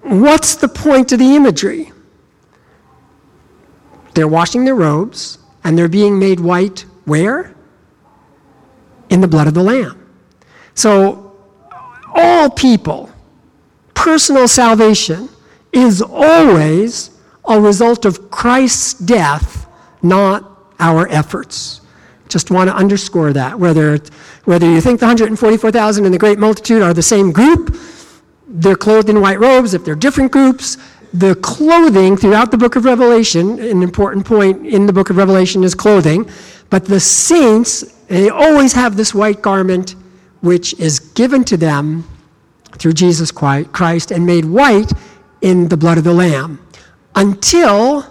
[0.00, 1.92] What's the point of the imagery?
[4.14, 7.54] They're washing their robes and they're being made white where?
[9.10, 10.00] In the blood of the Lamb.
[10.74, 11.36] So,
[12.14, 13.10] all people,
[13.94, 15.28] personal salvation
[15.72, 17.10] is always
[17.46, 19.66] a result of Christ's death,
[20.02, 21.80] not our efforts.
[22.28, 23.58] Just want to underscore that.
[23.58, 23.98] Whether,
[24.44, 27.76] whether you think the 144,000 and the great multitude are the same group,
[28.46, 29.74] they're clothed in white robes.
[29.74, 30.78] If they're different groups,
[31.14, 35.62] the clothing throughout the book of Revelation, an important point in the book of Revelation
[35.62, 36.28] is clothing,
[36.70, 39.94] but the saints, they always have this white garment
[40.40, 42.04] which is given to them
[42.78, 44.92] through Jesus Christ and made white
[45.40, 46.58] in the blood of the Lamb
[47.14, 48.04] until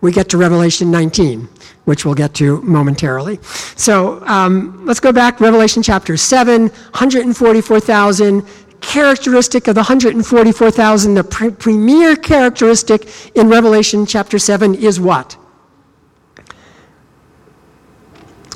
[0.00, 1.48] we get to Revelation 19,
[1.84, 3.40] which we'll get to momentarily.
[3.74, 8.46] So um, let's go back, Revelation chapter 7, 144,000
[8.88, 15.36] characteristic of the 144,000, the pre- premier characteristic in Revelation chapter 7 is what?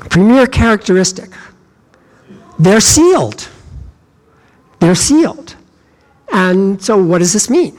[0.09, 1.29] Premier characteristic.
[2.57, 3.47] They're sealed.
[4.79, 5.55] They're sealed.
[6.33, 7.77] And so, what does this mean?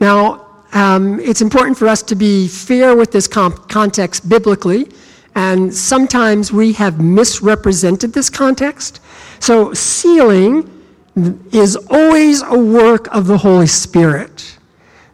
[0.00, 4.88] Now, um, it's important for us to be fair with this comp- context biblically
[5.34, 9.00] And sometimes we have misrepresented this context.
[9.40, 10.68] So, sealing
[11.16, 14.58] is always a work of the Holy Spirit.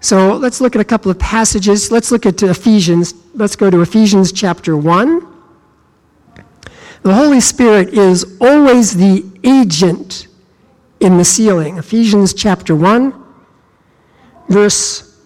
[0.01, 1.91] So, let's look at a couple of passages.
[1.91, 3.15] Let's look at Ephesians.
[3.35, 5.27] Let's go to Ephesians chapter 1.
[7.03, 10.29] The Holy Spirit is always the agent
[11.01, 11.79] in the sealing.
[11.79, 13.15] Ephesians chapter 1,
[14.49, 15.17] verse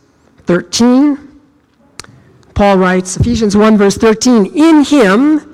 [0.45, 1.41] 13.
[2.55, 5.52] Paul writes, Ephesians 1, verse 13, In him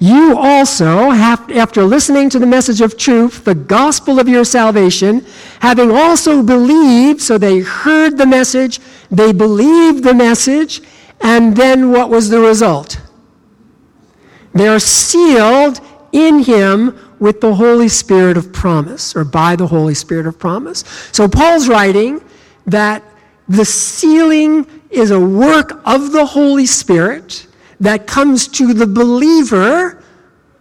[0.00, 5.26] you also, have, after listening to the message of truth, the gospel of your salvation,
[5.58, 8.78] having also believed, so they heard the message,
[9.10, 10.82] they believed the message,
[11.20, 13.00] and then what was the result?
[14.52, 15.80] They're sealed
[16.12, 20.84] in him with the Holy Spirit of promise, or by the Holy Spirit of promise.
[21.10, 22.22] So Paul's writing
[22.66, 23.02] that
[23.48, 27.47] the sealing is a work of the Holy Spirit
[27.80, 30.02] that comes to the believer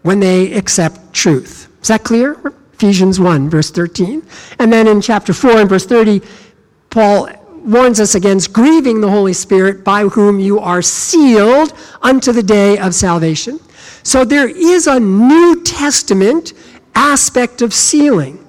[0.04, 1.70] when they accept truth.
[1.82, 2.38] Is that clear?
[2.74, 4.24] Ephesians 1, verse 13.
[4.60, 6.22] And then in chapter 4 and verse 30,
[6.90, 7.30] Paul
[7.66, 12.78] warns us against grieving the Holy Spirit by whom you are sealed unto the day
[12.78, 13.60] of salvation.
[14.04, 16.54] So there is a New Testament
[16.96, 18.44] aspect of sealing.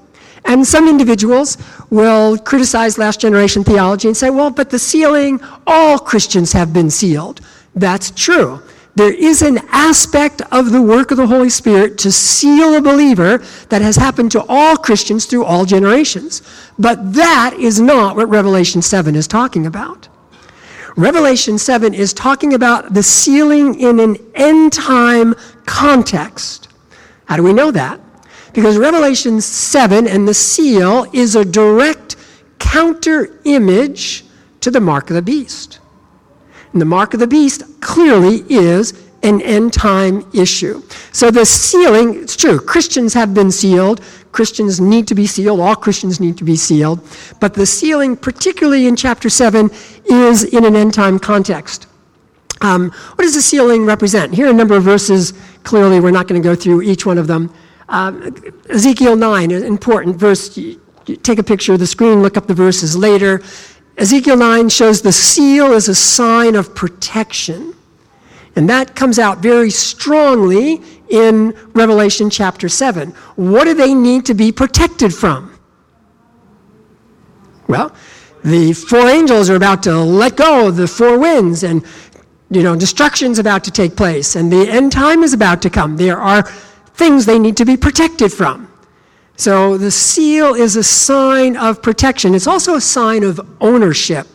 [0.44, 1.58] And some individuals
[1.90, 6.90] will criticize last generation theology and say, well, but the sealing, all Christians have been
[6.90, 7.40] sealed.
[7.74, 8.60] That's true.
[8.98, 13.38] There is an aspect of the work of the Holy Spirit to seal a believer
[13.68, 16.42] that has happened to all Christians through all generations.
[16.80, 20.08] But that is not what Revelation 7 is talking about.
[20.96, 26.66] Revelation 7 is talking about the sealing in an end time context.
[27.26, 28.00] How do we know that?
[28.52, 32.16] Because Revelation 7 and the seal is a direct
[32.58, 34.24] counter image
[34.60, 35.78] to the mark of the beast.
[36.72, 40.82] And the mark of the beast clearly is an end time issue.
[41.12, 44.00] So the sealing, it's true, Christians have been sealed.
[44.32, 45.60] Christians need to be sealed.
[45.60, 47.00] All Christians need to be sealed.
[47.40, 49.70] But the sealing, particularly in chapter 7,
[50.04, 51.86] is in an end time context.
[52.60, 54.34] Um, what does the sealing represent?
[54.34, 55.32] Here are a number of verses.
[55.64, 57.52] Clearly, we're not going to go through each one of them.
[57.88, 58.34] Um,
[58.68, 60.56] Ezekiel 9, an important verse.
[60.56, 60.80] You
[61.22, 63.42] take a picture of the screen, look up the verses later.
[63.98, 67.74] Ezekiel 9 shows the seal as a sign of protection.
[68.54, 73.10] And that comes out very strongly in Revelation chapter 7.
[73.34, 75.52] What do they need to be protected from?
[77.66, 77.94] Well,
[78.44, 81.84] the four angels are about to let go of the four winds, and
[82.50, 85.96] you know, destruction's about to take place, and the end time is about to come.
[85.96, 86.42] There are
[86.94, 88.68] things they need to be protected from.
[89.38, 92.34] So the seal is a sign of protection.
[92.34, 94.26] It's also a sign of ownership.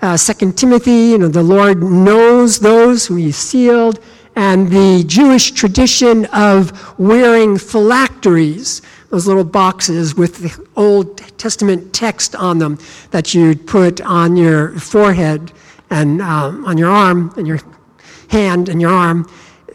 [0.00, 3.98] Uh, Second Timothy, you know, the Lord knows those who He sealed,
[4.36, 12.36] and the Jewish tradition of wearing phylacteries, those little boxes with the Old Testament text
[12.36, 12.78] on them
[13.10, 15.52] that you'd put on your forehead
[15.90, 17.58] and um, on your arm and your
[18.28, 19.28] hand and your arm.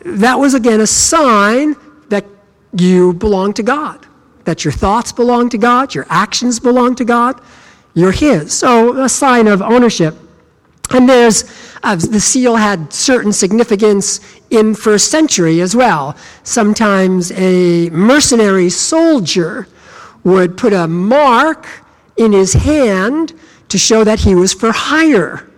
[0.05, 1.75] That was again a sign
[2.07, 2.25] that
[2.77, 4.07] you belong to God,
[4.45, 7.41] that your thoughts belong to God, your actions belong to God,
[7.93, 8.54] you're His.
[8.54, 10.15] So, a sign of ownership.
[10.91, 11.45] And there's
[11.84, 16.15] uh, the seal had certain significance in first century as well.
[16.43, 19.67] Sometimes a mercenary soldier
[20.23, 21.67] would put a mark
[22.17, 23.34] in his hand
[23.69, 25.49] to show that he was for hire,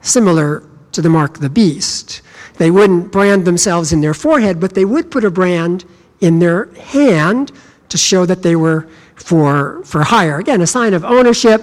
[0.00, 2.22] similar to the mark of the beast.
[2.56, 5.84] They wouldn't brand themselves in their forehead, but they would put a brand
[6.20, 7.52] in their hand
[7.92, 10.38] to show that they were for, for hire.
[10.38, 11.62] Again, a sign of ownership.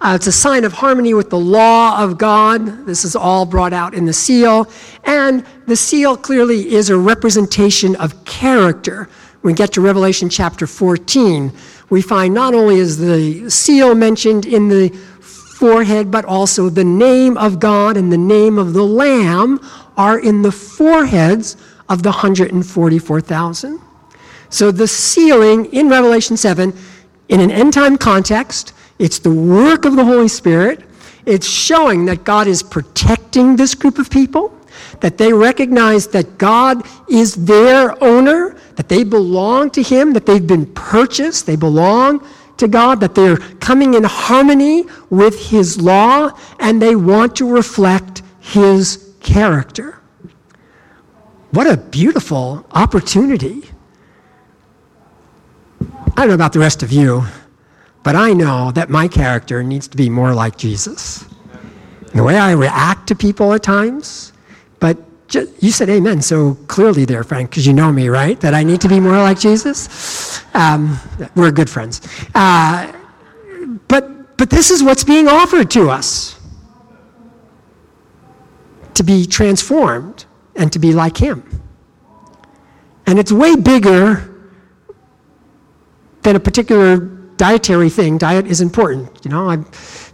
[0.00, 2.86] Uh, it's a sign of harmony with the law of God.
[2.86, 4.68] This is all brought out in the seal.
[5.04, 9.08] And the seal clearly is a representation of character.
[9.40, 11.52] When we get to Revelation chapter 14,
[11.90, 14.88] we find not only is the seal mentioned in the
[15.20, 19.60] forehead, but also the name of God and the name of the Lamb
[19.96, 21.56] are in the foreheads
[21.88, 23.80] of the 144,000.
[24.50, 26.72] So the sealing in Revelation 7,
[27.28, 30.84] in an end time context, it's the work of the Holy Spirit.
[31.26, 34.56] It's showing that God is protecting this group of people,
[35.00, 40.46] that they recognize that God is their owner, that they belong to Him, that they've
[40.46, 42.26] been purchased, they belong
[42.56, 48.22] to God, that they're coming in harmony with His law, and they want to reflect
[48.40, 50.00] His character.
[51.50, 53.64] What a beautiful opportunity
[56.16, 57.24] I don't know about the rest of you,
[58.02, 61.24] but I know that my character needs to be more like Jesus.
[62.14, 64.32] The way I react to people at times,
[64.80, 64.96] but
[65.60, 68.40] you said amen so clearly there, Frank, because you know me, right?
[68.40, 70.42] That I need to be more like Jesus.
[70.54, 70.98] Um,
[71.34, 72.00] we're good friends.
[72.34, 72.92] Uh,
[73.88, 76.40] but, but this is what's being offered to us
[78.94, 80.24] to be transformed
[80.56, 81.62] and to be like Him.
[83.06, 84.27] And it's way bigger
[86.28, 86.98] than a particular
[87.38, 88.18] dietary thing.
[88.18, 89.64] Diet is important, you know, I'm,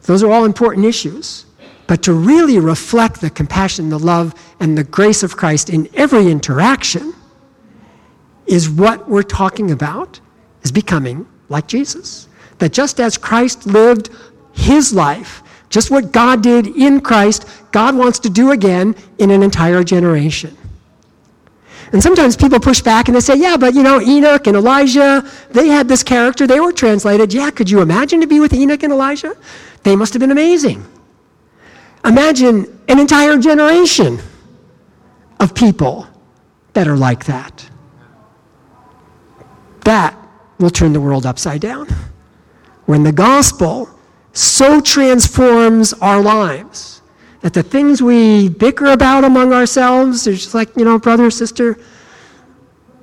[0.02, 1.44] those are all important issues.
[1.88, 6.30] But to really reflect the compassion, the love, and the grace of Christ in every
[6.30, 7.12] interaction
[8.46, 10.20] is what we're talking about,
[10.62, 12.28] is becoming like Jesus.
[12.58, 14.10] That just as Christ lived
[14.52, 19.42] his life, just what God did in Christ, God wants to do again in an
[19.42, 20.56] entire generation.
[21.94, 25.24] And sometimes people push back and they say, yeah, but you know, Enoch and Elijah,
[25.50, 27.32] they had this character, they were translated.
[27.32, 29.36] Yeah, could you imagine to be with Enoch and Elijah?
[29.84, 30.84] They must have been amazing.
[32.04, 34.18] Imagine an entire generation
[35.38, 36.08] of people
[36.72, 37.64] that are like that.
[39.84, 40.18] That
[40.58, 41.86] will turn the world upside down.
[42.86, 43.88] When the gospel
[44.32, 46.93] so transforms our lives
[47.44, 51.78] that the things we bicker about among ourselves are just like, you know, brother, sister,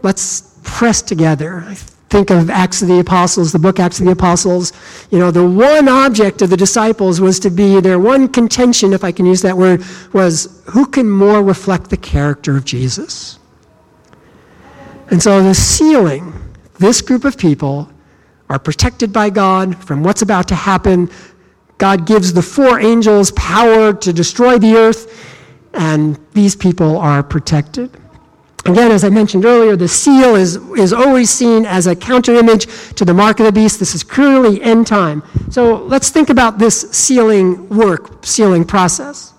[0.01, 4.13] let's press together I think of Acts of the Apostles, the book Acts of the
[4.13, 4.73] Apostles,
[5.11, 9.03] you know, the one object of the disciples was to be, their one contention, if
[9.03, 13.37] I can use that word, was who can more reflect the character of Jesus?
[15.11, 16.33] And so the sealing,
[16.79, 17.91] this group of people
[18.49, 21.11] are protected by God from what's about to happen.
[21.81, 25.01] God gives the four angels power to destroy the earth,
[25.73, 27.89] and these people are protected.
[28.65, 32.67] Again, as I mentioned earlier, the seal is, is always seen as a counter image
[32.93, 33.79] to the mark of the beast.
[33.79, 35.23] This is clearly end time.
[35.49, 39.33] So let's think about this sealing work, sealing process.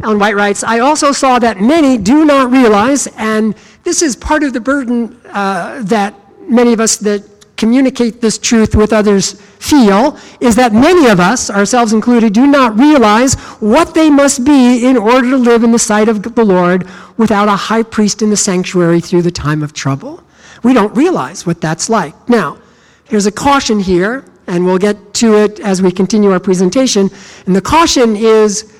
[0.00, 4.44] Ellen White writes I also saw that many do not realize, and this is part
[4.44, 6.14] of the burden uh, that
[6.48, 11.50] many of us that communicate this truth with others feel is that many of us,
[11.50, 15.78] ourselves included, do not realize what they must be in order to live in the
[15.78, 19.72] sight of the Lord without a high priest in the sanctuary through the time of
[19.72, 20.22] trouble.
[20.62, 22.28] We don't realize what that's like.
[22.28, 22.58] Now,
[23.04, 27.10] here's a caution here, and we'll get to it as we continue our presentation.
[27.46, 28.74] And the caution is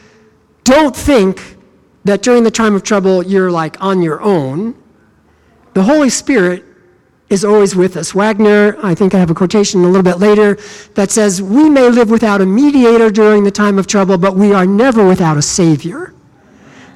[0.65, 1.57] don't think
[2.05, 4.75] that during the time of trouble you're like on your own.
[5.75, 6.65] The Holy Spirit
[7.31, 8.15] is always with us.
[8.15, 10.59] Waggoner, I think I have a quotation a little bit later,
[10.95, 14.53] that says, We may live without a mediator during the time of trouble, but we
[14.53, 16.15] are never without a Savior.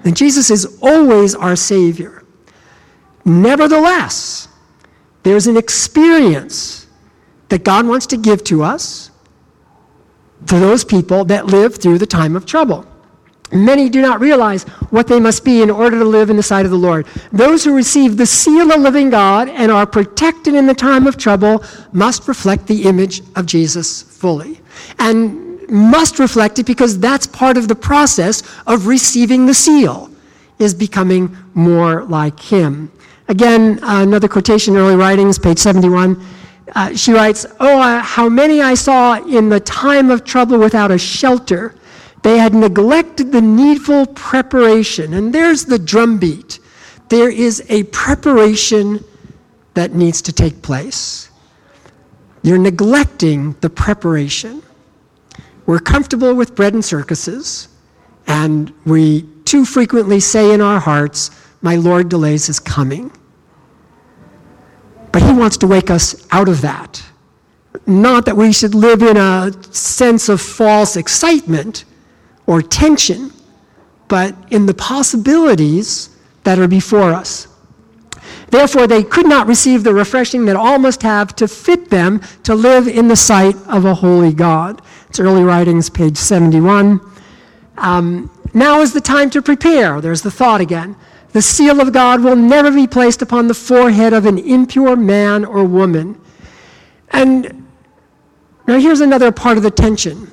[0.05, 2.25] And Jesus is always our Savior.
[3.25, 4.49] Nevertheless,
[5.23, 6.87] there's an experience
[7.49, 9.11] that God wants to give to us
[10.47, 12.87] to those people that live through the time of trouble.
[13.53, 16.67] Many do not realize what they must be in order to live in the sight
[16.67, 17.07] of the Lord.
[17.33, 21.17] Those who receive the seal of living God and are protected in the time of
[21.17, 24.61] trouble must reflect the image of Jesus fully.
[24.99, 30.11] And must reflect it because that's part of the process of receiving the seal,
[30.59, 32.91] is becoming more like Him.
[33.29, 36.23] Again, uh, another quotation in early writings, page 71.
[36.75, 40.91] Uh, she writes, Oh, uh, how many I saw in the time of trouble without
[40.91, 41.75] a shelter
[42.23, 45.15] they had neglected the needful preparation.
[45.15, 46.59] And there's the drumbeat.
[47.09, 49.05] There is a preparation
[49.75, 51.31] that needs to take place.
[52.43, 54.63] You're neglecting the preparation.
[55.67, 57.69] We're comfortable with bread and circuses,
[58.27, 61.31] and we too frequently say in our hearts,
[61.63, 63.11] My Lord delays his coming.
[65.13, 67.03] But he wants to wake us out of that.
[67.87, 71.85] Not that we should live in a sense of false excitement,
[72.49, 73.31] or tension,
[74.09, 76.09] but in the possibilities
[76.45, 77.47] that are before us.
[78.49, 82.55] Therefore, they could not receive the refreshing that all must have to fit them to
[82.55, 84.81] live in the sight of a holy God.
[85.11, 87.03] It's early writings, page 71.
[87.77, 90.01] Um, now is the time to prepare.
[90.01, 90.97] There's the thought again.
[91.33, 95.45] The seal of God will never be placed upon the forehead of an impure man
[95.45, 96.19] or woman.
[97.11, 97.67] And
[98.67, 100.33] now here's another part of the tension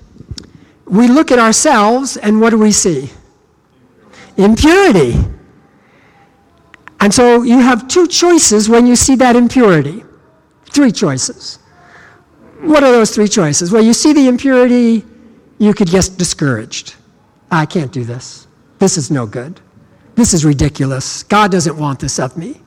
[0.86, 3.10] we look at ourselves and what do we see?
[4.38, 5.16] Impurity.
[7.00, 10.04] And so you have two choices when you see that impurity.
[10.72, 11.60] Three choices.
[12.62, 13.72] What are those three choices?
[13.72, 15.04] Well, you see the impurity,
[15.58, 16.96] you could get discouraged.
[17.52, 18.48] I can't do this.
[18.80, 19.60] This is no good.
[20.16, 21.24] This is ridiculous.
[21.24, 22.62] God doesn't want this of me.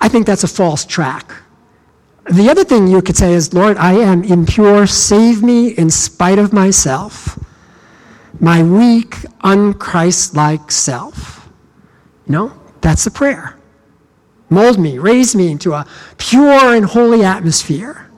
[0.00, 1.32] I think that's a false track.
[2.28, 4.86] The other thing you could say is, Lord, I am impure.
[4.86, 7.38] Save me in spite of myself.
[8.40, 11.48] my weak, unchristlike self.
[12.26, 13.56] Know, that's the prayer.
[14.48, 15.86] Mold me, raise me into a
[16.18, 18.10] pure and holy atmosphere.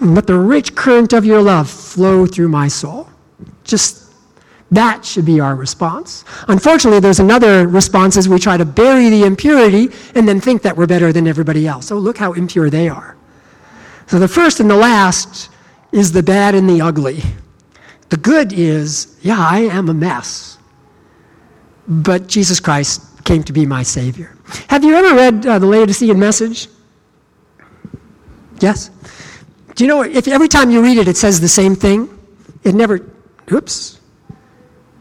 [0.00, 3.08] And let the rich current of your love flow through my soul.
[3.64, 4.01] Just
[4.72, 6.24] that should be our response.
[6.48, 10.74] Unfortunately, there's another response as we try to bury the impurity and then think that
[10.74, 11.92] we're better than everybody else.
[11.92, 13.16] Oh, look how impure they are.
[14.06, 15.50] So the first and the last
[15.92, 17.22] is the bad and the ugly.
[18.08, 20.56] The good is, yeah, I am a mess.
[21.86, 24.34] But Jesus Christ came to be my Savior.
[24.68, 26.68] Have you ever read uh, the Laodicean message?
[28.60, 28.90] Yes?
[29.74, 32.08] Do you know if every time you read it, it says the same thing?
[32.64, 33.00] It never,
[33.50, 33.98] oops,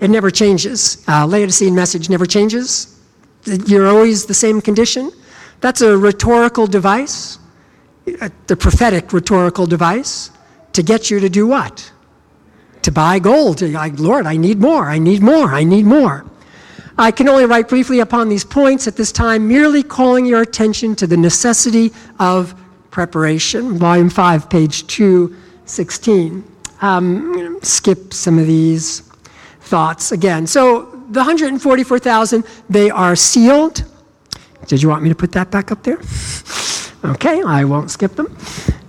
[0.02, 1.04] it never changes.
[1.08, 3.00] Uh, Laodicean message never changes.
[3.46, 5.12] You're always the same condition.
[5.62, 7.38] That's a rhetorical device,
[8.20, 10.32] uh, the prophetic rhetorical device,
[10.74, 11.92] to get you to do what?
[12.82, 13.62] To buy gold.
[13.62, 16.26] Lord, I need more, I need more, I need more.
[16.98, 20.96] I can only write briefly upon these points at this time, merely calling your attention
[20.96, 22.56] to the necessity of
[22.90, 23.78] preparation.
[23.78, 26.44] Volume 5, page 216.
[26.82, 29.11] Um, skip some of these
[29.72, 30.46] thoughts again.
[30.46, 33.86] So the 144,000, they are sealed.
[34.68, 36.00] Did you want me to put that back up there?
[37.14, 38.38] Okay, I won't skip them.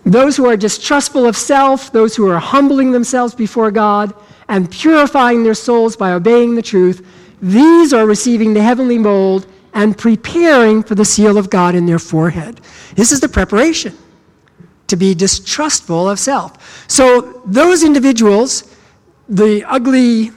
[0.05, 4.13] Those who are distrustful of self, those who are humbling themselves before God
[4.49, 7.07] and purifying their souls by obeying the truth,
[7.41, 12.01] these are receiving the heavenly mold and preparing for the seal of God in their
[12.01, 12.61] forehead.
[12.97, 13.97] This is the preparation
[14.89, 16.51] to be distrustful of self.
[16.89, 18.75] So, those individuals,
[19.29, 20.33] the ugly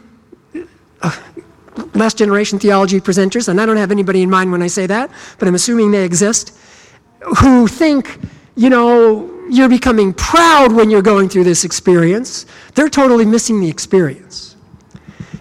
[1.94, 5.10] last generation theology presenters, and I don't have anybody in mind when I say that,
[5.40, 6.58] but I'm assuming they exist,
[7.40, 8.20] who think,
[8.56, 13.70] you know, you're becoming proud when you're going through this experience, they're totally missing the
[13.70, 14.56] experience.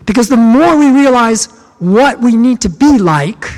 [0.07, 1.47] Because the more we realize
[1.79, 3.51] what we need to be like,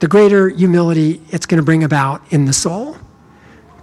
[0.00, 2.96] the greater humility it's going to bring about in the soul.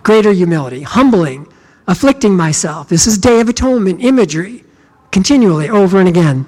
[0.04, 1.48] Greater humility, humbling,
[1.88, 2.90] afflicting myself.
[2.90, 4.64] This is Day of Atonement imagery,
[5.12, 6.46] continually, over and again.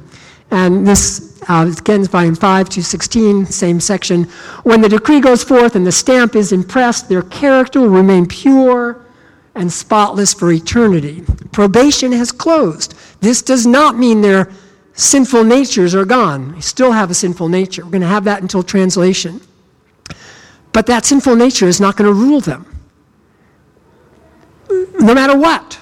[0.51, 4.25] And this, uh, again, volume 5 to 16, same section.
[4.63, 9.03] When the decree goes forth and the stamp is impressed, their character will remain pure
[9.55, 11.23] and spotless for eternity.
[11.51, 12.93] Probation has closed.
[13.21, 14.51] This does not mean their
[14.93, 16.53] sinful natures are gone.
[16.53, 17.83] They still have a sinful nature.
[17.83, 19.41] We're going to have that until translation.
[20.73, 22.65] But that sinful nature is not going to rule them.
[24.69, 25.79] No matter what,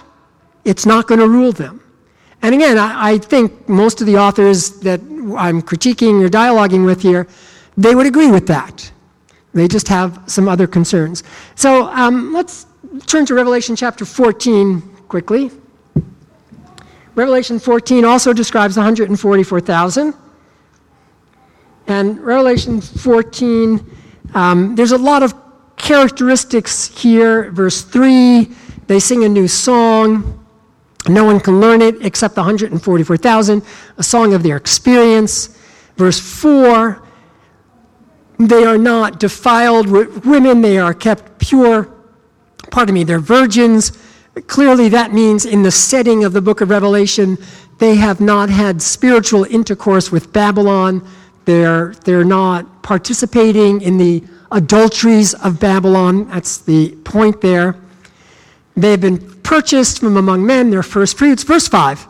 [0.63, 1.83] it's not going to rule them.
[2.41, 5.01] And again, I, I, think most of the authors that
[5.37, 7.27] I'm critiquing or dialoguing with here,
[7.77, 8.91] they would agree with that.
[9.53, 11.23] They just have some other concerns.
[11.55, 12.65] So um, let's
[13.07, 15.51] turn to Revelation chapter 14 quickly.
[17.15, 20.13] Revelation 14 also describes 144,000.
[21.87, 23.83] And Revelation 14,
[24.35, 25.33] um, there's a lot of
[25.75, 27.51] characteristics here.
[27.51, 28.47] Verse 3,
[28.87, 30.38] they sing a new song.
[31.07, 33.63] No one can learn it except the 144,000,
[33.97, 35.57] a song of their experience.
[35.95, 37.01] Verse 4
[38.39, 41.93] they are not defiled with women, they are kept pure.
[42.71, 43.91] Pardon me, they're virgins.
[44.47, 47.37] Clearly, that means in the setting of the book of Revelation,
[47.79, 51.05] they have not had spiritual intercourse with Babylon.
[51.43, 54.23] They're, they're not participating in the
[54.53, 56.29] adulteries of Babylon.
[56.29, 57.75] That's the point there.
[58.81, 61.43] They've been purchased from among men, their first fruits.
[61.43, 62.07] Verse 5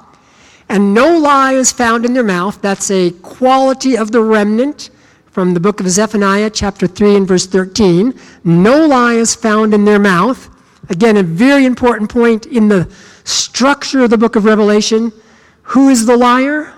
[0.70, 2.61] And no lie is found in their mouth.
[2.61, 4.89] That's a quality of the remnant
[5.32, 8.13] from the book of Zephaniah, chapter 3 and verse 13.
[8.43, 10.49] No lie is found in their mouth.
[10.89, 12.91] Again, a very important point in the
[13.24, 15.11] structure of the book of Revelation.
[15.63, 16.74] Who is the liar?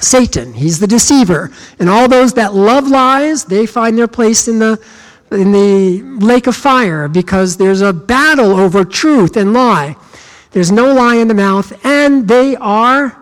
[0.00, 0.52] Satan.
[0.52, 1.52] He's the deceiver.
[1.78, 4.84] And all those that love lies, they find their place in the
[5.34, 9.96] in the lake of fire because there's a battle over truth and lie.
[10.52, 13.20] There's no lie in the mouth, and they are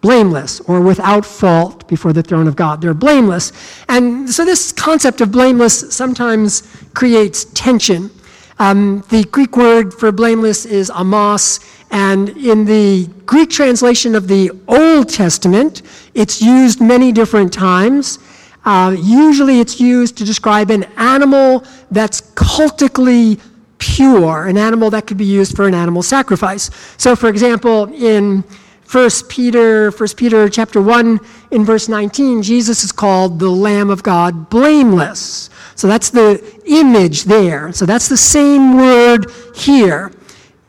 [0.00, 2.80] blameless or without fault before the throne of God.
[2.80, 3.52] They're blameless.
[3.88, 6.62] And so, this concept of blameless sometimes
[6.94, 8.10] creates tension.
[8.58, 11.60] Um, the Greek word for blameless is amos,
[11.90, 15.82] and in the Greek translation of the Old Testament,
[16.14, 18.18] it's used many different times.
[18.66, 23.38] Uh, usually it's used to describe an animal that's cultically
[23.78, 26.68] pure, an animal that could be used for an animal sacrifice.
[26.98, 28.42] So, for example, in
[28.90, 31.20] 1 Peter, 1 Peter chapter 1,
[31.52, 35.48] in verse 19, Jesus is called the Lamb of God, blameless.
[35.76, 37.72] So that's the image there.
[37.72, 40.10] So that's the same word here.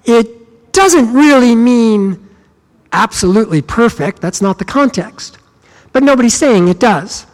[0.05, 2.29] It doesn't really mean
[2.91, 4.21] absolutely perfect.
[4.21, 5.37] That's not the context.
[5.93, 7.25] But nobody's saying it does.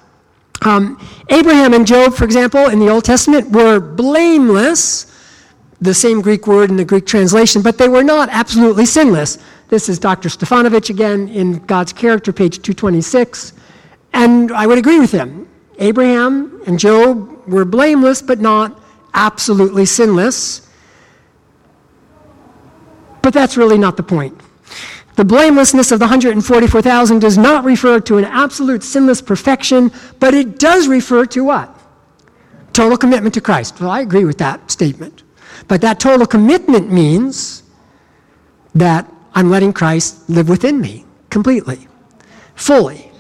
[0.66, 1.00] Um,
[1.30, 5.12] Abraham and Job, for example, in the Old Testament, were blameless,
[5.82, 9.38] the same Greek word in the Greek translation, but they were not absolutely sinless.
[9.68, 10.30] This is Dr.
[10.30, 13.54] Stefanovic again in God's Character, page 226.
[14.14, 15.50] And I would agree with him.
[15.80, 18.80] Abraham and Job were blameless, but not
[19.14, 20.68] absolutely sinless.
[23.22, 24.40] But that's really not the point.
[25.16, 30.58] The blamelessness of the 144,000 does not refer to an absolute sinless perfection, but it
[30.58, 31.70] does refer to what?
[32.74, 33.80] Total commitment to Christ.
[33.80, 35.24] Well, I agree with that statement.
[35.68, 37.64] But that total commitment means
[38.74, 41.88] that I'm letting Christ live within me completely,
[42.56, 43.12] fully,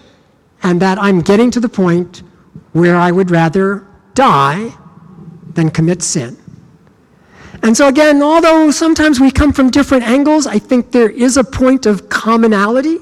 [0.63, 2.23] and that I'm getting to the point
[2.71, 3.85] where I would rather
[4.15, 4.73] die
[5.53, 6.37] than commit sin.
[7.63, 11.45] And so, again, although sometimes we come from different angles, I think there is a
[11.45, 12.97] point of commonality.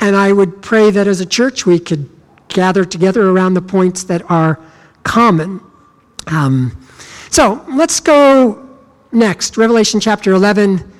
[0.00, 2.08] And I would pray that as a church we could
[2.48, 4.58] gather together around the points that are
[5.04, 5.60] common.
[6.26, 6.76] Um,
[7.30, 8.66] so let's go
[9.12, 9.58] next.
[9.58, 10.90] Revelation chapter 11,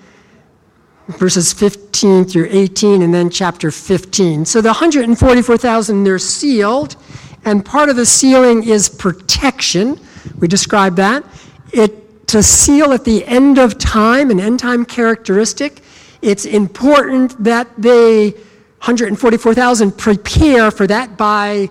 [1.09, 4.45] verses 15 through 18, and then chapter 15.
[4.45, 6.97] So the 144,000, they're sealed.
[7.45, 9.99] And part of the sealing is protection.
[10.39, 11.25] We describe that.
[11.73, 12.02] It
[12.33, 15.83] to seal at the end of time, an end time characteristic,
[16.23, 21.69] it's important that they, 144,000, prepare for that by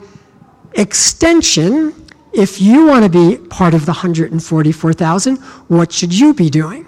[0.74, 1.95] extension.
[2.32, 5.38] If you want to be part of the 144,000,
[5.68, 6.86] what should you be doing?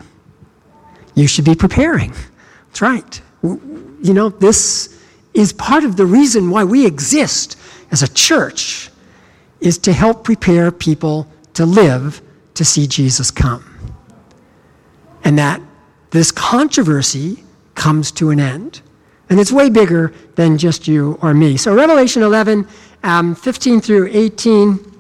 [1.15, 2.13] You should be preparing.
[2.67, 3.21] That's right.
[3.41, 5.01] You know, this
[5.34, 7.57] is part of the reason why we exist
[7.89, 8.91] as a church
[9.61, 12.21] is to help prepare people to live
[12.56, 13.70] to see Jesus come.
[15.24, 15.62] And that
[16.12, 17.43] this controversy
[17.76, 18.82] comes to an end.
[19.30, 21.58] And it's way bigger than just you or me.
[21.58, 22.68] So, Revelation 11,
[23.04, 24.91] um, 15 through 18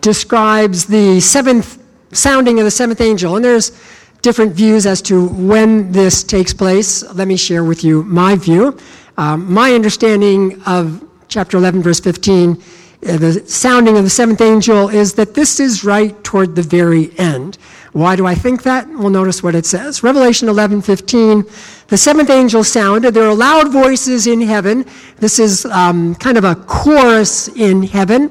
[0.00, 3.36] describes the seventh sounding of the seventh angel.
[3.36, 3.78] And there's
[4.22, 7.02] different views as to when this takes place.
[7.14, 8.76] Let me share with you my view.
[9.16, 12.64] Um, my understanding of chapter 11, verse 15 uh,
[13.00, 17.56] the sounding of the seventh angel is that this is right toward the very end.
[17.92, 18.88] Why do I think that?
[18.88, 20.02] Well, notice what it says.
[20.02, 21.44] Revelation 11, 15.
[21.88, 23.14] The seventh angel sounded.
[23.14, 24.84] There are loud voices in heaven.
[25.16, 28.30] This is um, kind of a chorus in heaven.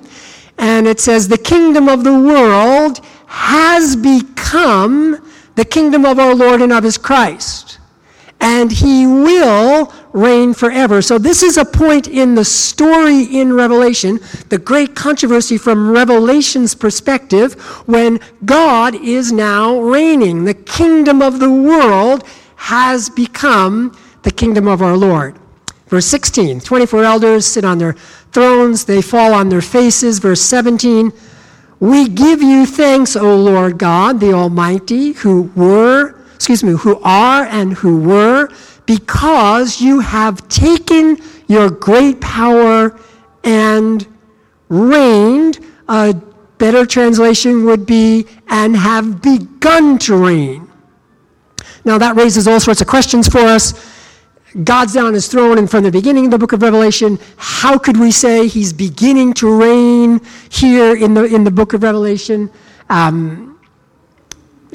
[0.57, 5.17] And it says, The kingdom of the world has become
[5.55, 7.79] the kingdom of our Lord and of his Christ
[8.39, 11.01] and he will reign forever.
[11.01, 14.19] So, this is a point in the story in Revelation,
[14.49, 17.53] the great controversy from Revelation's perspective,
[17.87, 20.45] when God is now reigning.
[20.45, 22.23] The kingdom of the world
[22.55, 25.37] has become the kingdom of our Lord.
[25.87, 27.93] Verse 16 24 elders sit on their
[28.33, 30.19] thrones, they fall on their faces.
[30.19, 31.11] Verse 17
[31.79, 37.45] We give you thanks, O Lord God, the Almighty, who were excuse me, who are
[37.45, 38.49] and who were,
[38.85, 41.17] because you have taken
[41.47, 42.97] your great power
[43.43, 44.05] and
[44.69, 45.59] reigned.
[45.89, 46.13] A
[46.59, 50.69] better translation would be, and have begun to reign.
[51.85, 53.73] Now, that raises all sorts of questions for us.
[54.63, 57.97] God's on his throne, and from the beginning of the book of Revelation, how could
[57.97, 62.51] we say he's beginning to reign here in the, in the book of Revelation?
[62.89, 63.56] Um,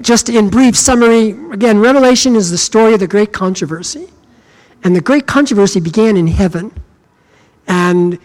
[0.00, 4.08] just in brief summary, again, Revelation is the story of the great controversy.
[4.84, 6.72] And the great controversy began in heaven.
[7.68, 8.18] And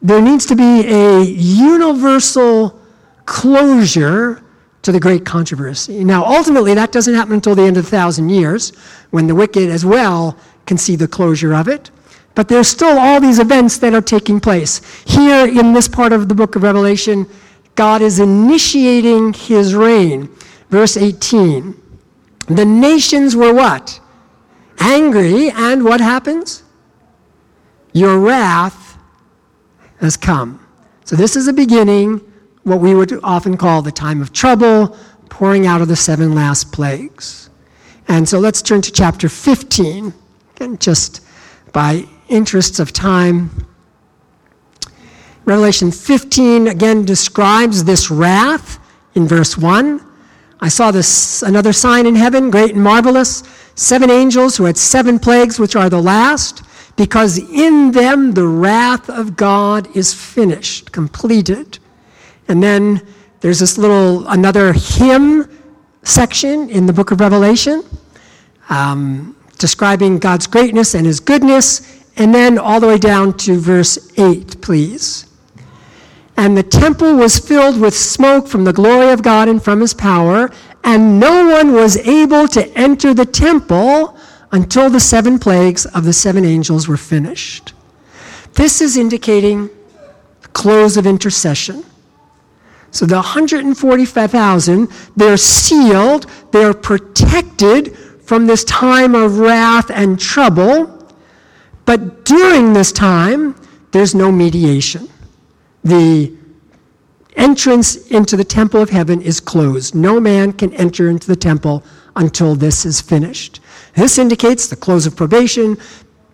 [0.00, 2.80] there needs to be a universal
[3.24, 4.42] closure
[4.82, 6.04] to the great controversy.
[6.04, 8.70] Now, ultimately, that doesn't happen until the end of the thousand years,
[9.10, 10.36] when the wicked as well
[10.66, 11.90] can see the closure of it.
[12.34, 14.80] But there's still all these events that are taking place.
[15.04, 17.28] Here in this part of the book of Revelation,
[17.74, 20.28] God is initiating his reign.
[20.72, 21.78] Verse 18.
[22.46, 24.00] The nations were what?
[24.78, 26.62] Angry, and what happens?
[27.92, 28.96] Your wrath
[30.00, 30.66] has come.
[31.04, 32.22] So, this is a beginning,
[32.62, 34.96] what we would often call the time of trouble,
[35.28, 37.50] pouring out of the seven last plagues.
[38.08, 40.14] And so, let's turn to chapter 15,
[40.56, 41.22] again, just
[41.72, 43.66] by interests of time.
[45.44, 48.78] Revelation 15 again describes this wrath
[49.14, 50.11] in verse 1.
[50.62, 53.42] I saw this another sign in heaven, great and marvelous,
[53.74, 56.62] seven angels who had seven plagues, which are the last,
[56.96, 61.80] because in them the wrath of God is finished, completed.
[62.46, 63.04] And then
[63.40, 65.50] there's this little another hymn
[66.04, 67.82] section in the book of Revelation.
[68.70, 72.04] Um, describing God's greatness and his goodness.
[72.16, 75.26] And then all the way down to verse 8, please.
[76.36, 79.94] And the temple was filled with smoke from the glory of God and from his
[79.94, 80.50] power,
[80.84, 84.16] and no one was able to enter the temple
[84.50, 87.74] until the seven plagues of the seven angels were finished.
[88.54, 89.70] This is indicating
[90.42, 91.84] the close of intercession.
[92.90, 101.08] So the 145,000, they're sealed, they're protected from this time of wrath and trouble.
[101.86, 103.54] But during this time,
[103.92, 105.08] there's no mediation.
[105.84, 106.32] The
[107.36, 109.94] entrance into the temple of heaven is closed.
[109.94, 111.82] No man can enter into the temple
[112.16, 113.60] until this is finished.
[113.94, 115.76] This indicates the close of probation,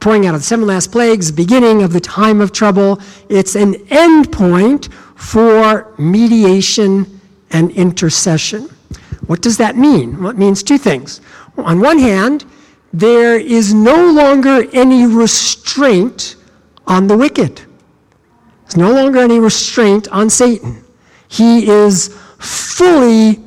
[0.00, 3.00] pouring out of the seven last plagues, beginning of the time of trouble.
[3.28, 7.20] It's an end point for mediation
[7.50, 8.68] and intercession.
[9.26, 10.20] What does that mean?
[10.20, 11.20] Well, it means two things.
[11.56, 12.44] On one hand,
[12.92, 16.36] there is no longer any restraint
[16.86, 17.62] on the wicked.
[18.68, 20.84] There's no longer any restraint on Satan.
[21.26, 23.40] He is fully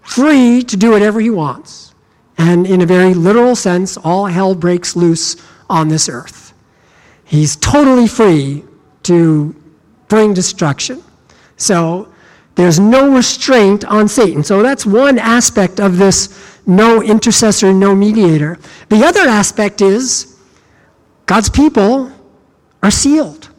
[0.00, 1.94] free to do whatever he wants.
[2.38, 5.36] And in a very literal sense, all hell breaks loose
[5.68, 6.54] on this earth.
[7.22, 8.64] He's totally free
[9.02, 9.54] to
[10.08, 11.02] bring destruction.
[11.58, 12.10] So
[12.54, 14.42] there's no restraint on Satan.
[14.42, 18.58] So that's one aspect of this no intercessor, no mediator.
[18.88, 20.38] The other aspect is
[21.26, 22.10] God's people
[22.82, 23.51] are sealed.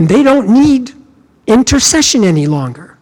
[0.00, 0.92] They don't need
[1.46, 2.98] intercession any longer.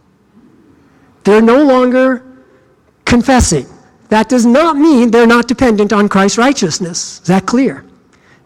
[1.22, 2.24] They're no longer
[3.05, 3.66] confessing.
[4.09, 7.20] That does not mean they're not dependent on Christ's righteousness.
[7.20, 7.84] Is that clear?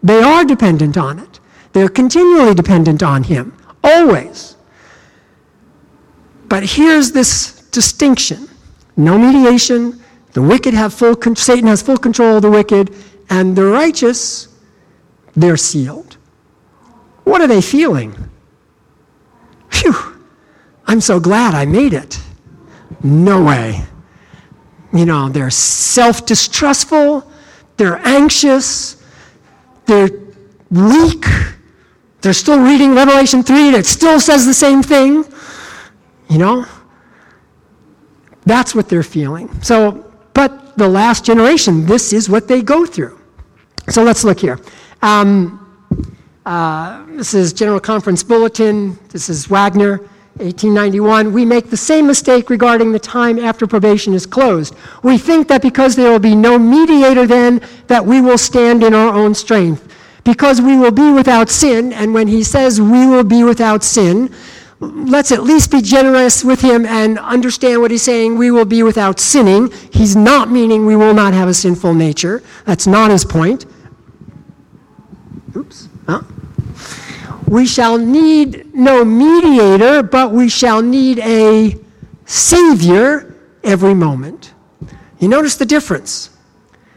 [0.03, 1.39] They are dependent on it.
[1.71, 4.55] They're continually dependent on Him, always.
[6.47, 8.47] But here's this distinction
[8.95, 9.99] no mediation.
[10.33, 12.93] The wicked have full, Satan has full control of the wicked,
[13.29, 14.47] and the righteous,
[15.35, 16.17] they're sealed.
[17.23, 18.29] What are they feeling?
[19.73, 19.95] Phew,
[20.85, 22.21] I'm so glad I made it.
[23.01, 23.81] No way.
[24.93, 27.29] You know, they're self distrustful,
[27.77, 29.03] they're anxious,
[29.87, 30.09] they're
[30.69, 31.25] weak.
[32.21, 35.25] They're still reading Revelation 3 that still says the same thing.
[36.29, 36.65] You know?
[38.45, 39.49] That's what they're feeling.
[39.61, 43.19] So, but the last generation, this is what they go through.
[43.89, 44.59] So let's look here.
[45.01, 45.62] Um,
[46.45, 48.99] uh, this is General Conference Bulletin.
[49.09, 49.99] This is Waggoner,
[50.37, 51.31] 1891.
[51.31, 54.75] We make the same mistake regarding the time after probation is closed.
[55.03, 58.93] We think that because there will be no mediator then, that we will stand in
[58.93, 59.89] our own strength.
[60.25, 64.33] Because we will be without sin, and when he says we will be without sin,
[64.79, 68.37] let's at least be generous with him and understand what he's saying.
[68.37, 69.71] We will be without sinning.
[69.91, 72.43] He's not meaning we will not have a sinful nature.
[72.65, 73.65] That's not his point.
[75.55, 75.89] Oops.
[76.07, 76.21] Huh?
[77.47, 81.77] We shall need no mediator, but we shall need a
[82.25, 84.53] savior every moment.
[85.19, 86.29] You notice the difference.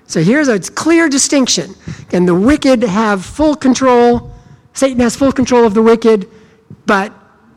[0.07, 1.75] So here's a clear distinction.
[2.09, 4.33] Can the wicked have full control?
[4.73, 6.29] Satan has full control of the wicked,
[6.87, 7.13] but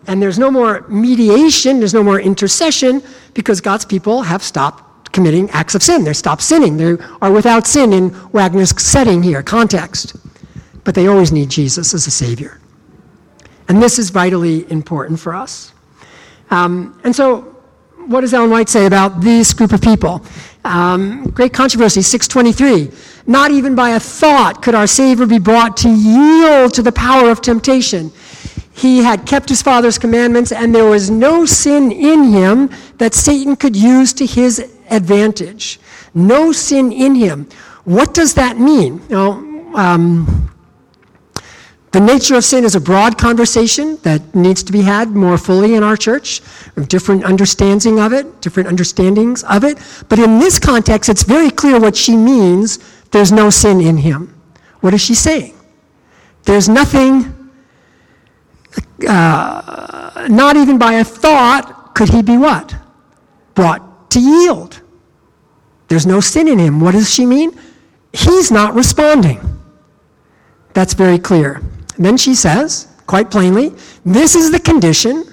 [0.07, 3.03] and there's no more mediation, there's no more intercession
[3.35, 6.03] because God's people have stopped committing acts of sin.
[6.03, 6.77] They stopped sinning.
[6.77, 10.15] They are without sin in Waggoner's setting here, context.
[10.83, 12.59] But they always need Jesus as a Savior.
[13.67, 15.73] And this is vitally important for us.
[16.49, 17.41] Um, and so,
[18.07, 20.25] what does Ellen White say about this group of people?
[20.65, 22.91] Um, great controversy, 623.
[23.27, 27.29] Not even by a thought could our Savior be brought to yield to the power
[27.29, 28.11] of temptation.
[28.73, 33.55] He had kept his Father's commandments, and there was no sin in him that Satan
[33.55, 35.79] could use to his advantage.
[36.13, 37.47] No sin in him.
[37.83, 39.01] What does that mean?
[39.09, 40.49] Know, um,
[41.91, 45.73] the nature of sin is a broad conversation that needs to be had more fully
[45.73, 46.41] in our church,
[46.87, 49.79] different understanding of it, different understandings of it.
[50.07, 52.77] But in this context, it's very clear what she means
[53.11, 54.39] there's no sin in him.
[54.81, 55.55] What is she saying?
[56.43, 57.35] There's nothing
[59.07, 62.75] uh, not even by a thought could he be what?
[63.55, 64.81] Brought to yield.
[65.87, 66.79] There's no sin in him.
[66.79, 67.59] What does she mean?
[68.13, 69.59] He's not responding.
[70.73, 71.61] That's very clear.
[71.99, 73.73] Then she says, quite plainly,
[74.05, 75.25] this is the condition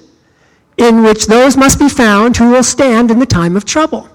[0.77, 4.09] in which those must be found who will stand in the time of trouble.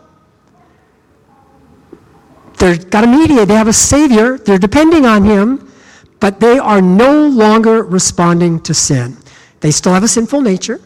[2.59, 5.72] They've got a mediator, they have a savior, they're depending on him,
[6.20, 9.16] but they are no longer responding to sin.
[9.61, 10.80] They still have a sinful nature.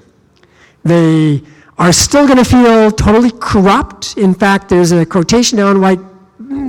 [0.84, 1.42] They
[1.76, 4.16] are still going to feel totally corrupt.
[4.16, 6.00] In fact, there's a quotation Ellen White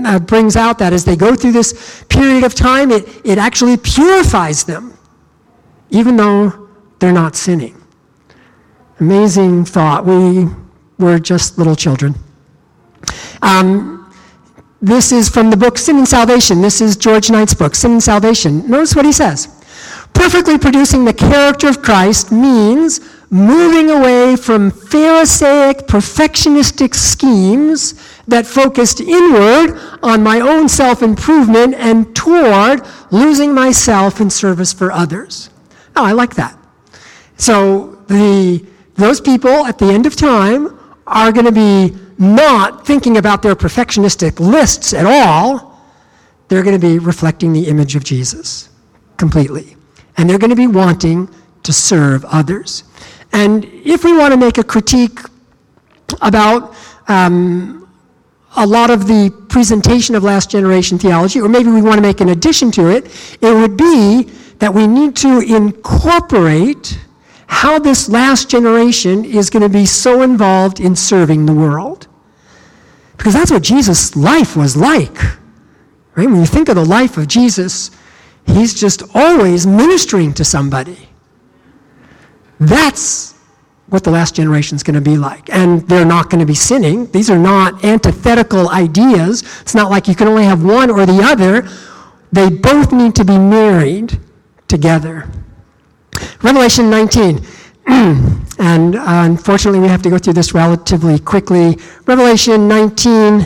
[0.06, 3.78] uh, brings out that as they go through this period of time, it, it actually
[3.78, 4.98] purifies them,
[5.90, 6.70] even though
[7.00, 7.76] they're not sinning.
[9.00, 10.06] Amazing thought.
[10.06, 10.48] We
[10.98, 12.16] were just little children.
[13.42, 14.12] Um,
[14.82, 16.62] this is from the book Sin and Salvation.
[16.62, 18.70] This is George Knight's book, Sin and Salvation.
[18.70, 19.48] Notice what he says.
[20.14, 27.96] Perfectly producing the character of Christ means moving away from Pharisaic, perfectionistic schemes
[28.28, 34.92] that focused inward on my own self improvement and toward losing myself in service for
[34.92, 35.50] others.
[35.96, 36.58] Oh, I like that.
[37.38, 38.66] So the,
[38.96, 43.56] those people at the end of time are going to be not thinking about their
[43.56, 45.82] perfectionistic lists at all.
[46.48, 48.70] They're going to be reflecting the image of Jesus
[49.18, 49.76] completely.
[50.18, 51.30] And they're going to be wanting
[51.64, 52.84] to serve others.
[53.34, 55.20] And if we want to make a critique
[56.22, 56.76] about
[57.08, 57.87] um,
[58.58, 62.20] a lot of the presentation of last generation theology, or maybe we want to make
[62.22, 63.06] an addition to it,
[63.42, 64.24] it would be
[64.60, 67.00] that we need to incorporate
[67.46, 72.08] how this last generation is going to be so involved in serving the world.
[73.16, 75.18] Because that's what Jesus' life was like.
[76.16, 76.28] Right?
[76.28, 77.92] When you think of the life of Jesus,
[78.46, 81.10] he's just always ministering to somebody.
[82.60, 83.37] That's
[83.90, 85.50] what the last generation is going to be like.
[85.50, 87.10] And they're not going to be sinning.
[87.12, 89.44] These are not antithetical ideas.
[89.62, 91.68] It's not like you can only have one or the other.
[92.32, 94.20] They both need to be married
[94.68, 95.30] together.
[96.44, 97.40] Revelation 19.
[97.88, 101.78] and uh, unfortunately, we have to go through this relatively quickly.
[102.06, 103.46] Revelation 19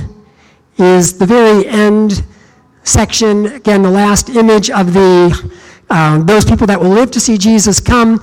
[0.78, 2.24] is the very end
[2.84, 3.46] section.
[3.46, 5.52] Again, the last image of the
[5.92, 8.22] uh, those people that will live to see Jesus come.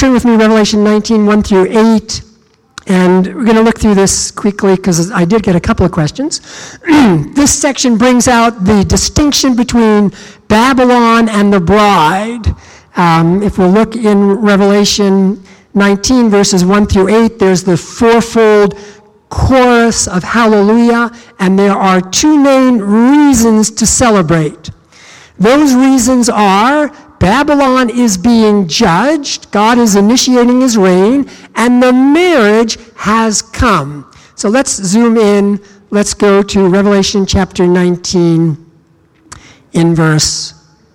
[0.00, 1.66] Turn with me, Revelation 19, 1 through
[1.98, 2.22] 8.
[2.86, 5.92] And we're going to look through this quickly because I did get a couple of
[5.92, 6.40] questions.
[7.34, 10.10] this section brings out the distinction between
[10.48, 12.46] Babylon and the bride.
[12.96, 15.44] Um, if we look in Revelation
[15.74, 18.78] 19, verses 1 through 8, there's the fourfold
[19.28, 24.70] chorus of hallelujah, and there are two main reasons to celebrate.
[25.38, 26.90] Those reasons are
[27.20, 34.10] Babylon is being judged, God is initiating his reign, and the marriage has come.
[34.34, 35.60] So let's zoom in.
[35.90, 38.56] Let's go to Revelation chapter 19
[39.72, 40.54] in verse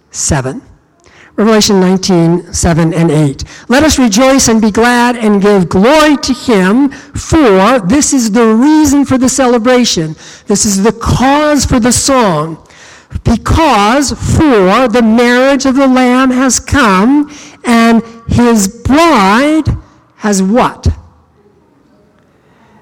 [0.09, 0.63] 7.
[1.36, 3.43] Revelation 19, 7 and 8.
[3.67, 8.47] Let us rejoice and be glad and give glory to him, for this is the
[8.55, 10.15] reason for the celebration.
[10.47, 12.64] This is the cause for the song
[13.24, 17.32] because for the marriage of the Lamb has come,
[17.63, 19.66] and his bride
[20.16, 20.88] has what?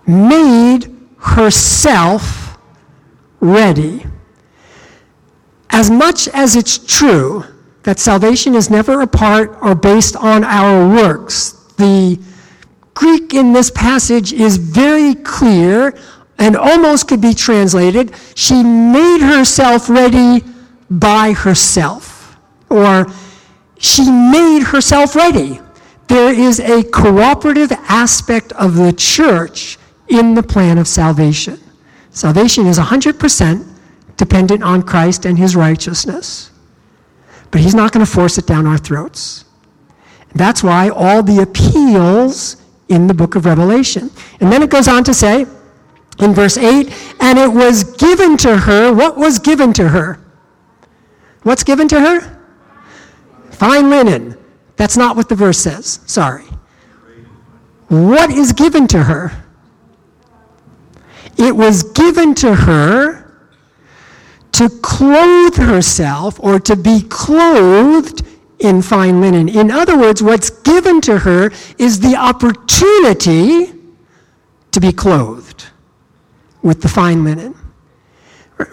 [0.06, 2.58] Made herself
[3.40, 4.06] ready.
[5.70, 7.44] As much as it's true
[7.84, 12.20] that salvation is never apart or based on our works, the
[12.94, 15.98] Greek in this passage is very clear
[16.38, 20.44] and almost could be translated, she made herself ready
[20.90, 22.38] by herself.
[22.70, 23.08] Or
[23.78, 25.60] she made herself ready.
[26.08, 29.78] There is a cooperative aspect of the church
[30.08, 31.60] in the plan of salvation.
[32.12, 33.68] Salvation is 100%
[34.18, 36.52] dependent on Christ and his righteousness.
[37.52, 39.46] But he's not going to force it down our throats.
[40.30, 42.58] And That's why all the appeals
[42.90, 44.12] in the book of Revelation.
[44.40, 45.46] And then it goes on to say,
[46.20, 48.94] in verse 8, and it was given to her.
[48.94, 50.20] What was given to her?
[51.44, 52.40] What's given to her?
[53.52, 54.38] Fine linen.
[54.76, 56.00] That's not what the verse says.
[56.06, 56.46] Sorry.
[57.88, 59.32] What is given to her?
[61.38, 63.24] It was given to her
[64.54, 68.26] to clothe herself or to be clothed
[68.60, 69.50] in fine linen.
[69.50, 73.74] In other words, what's given to her is the opportunity
[74.72, 75.53] to be clothed
[76.64, 77.56] with the fine linen.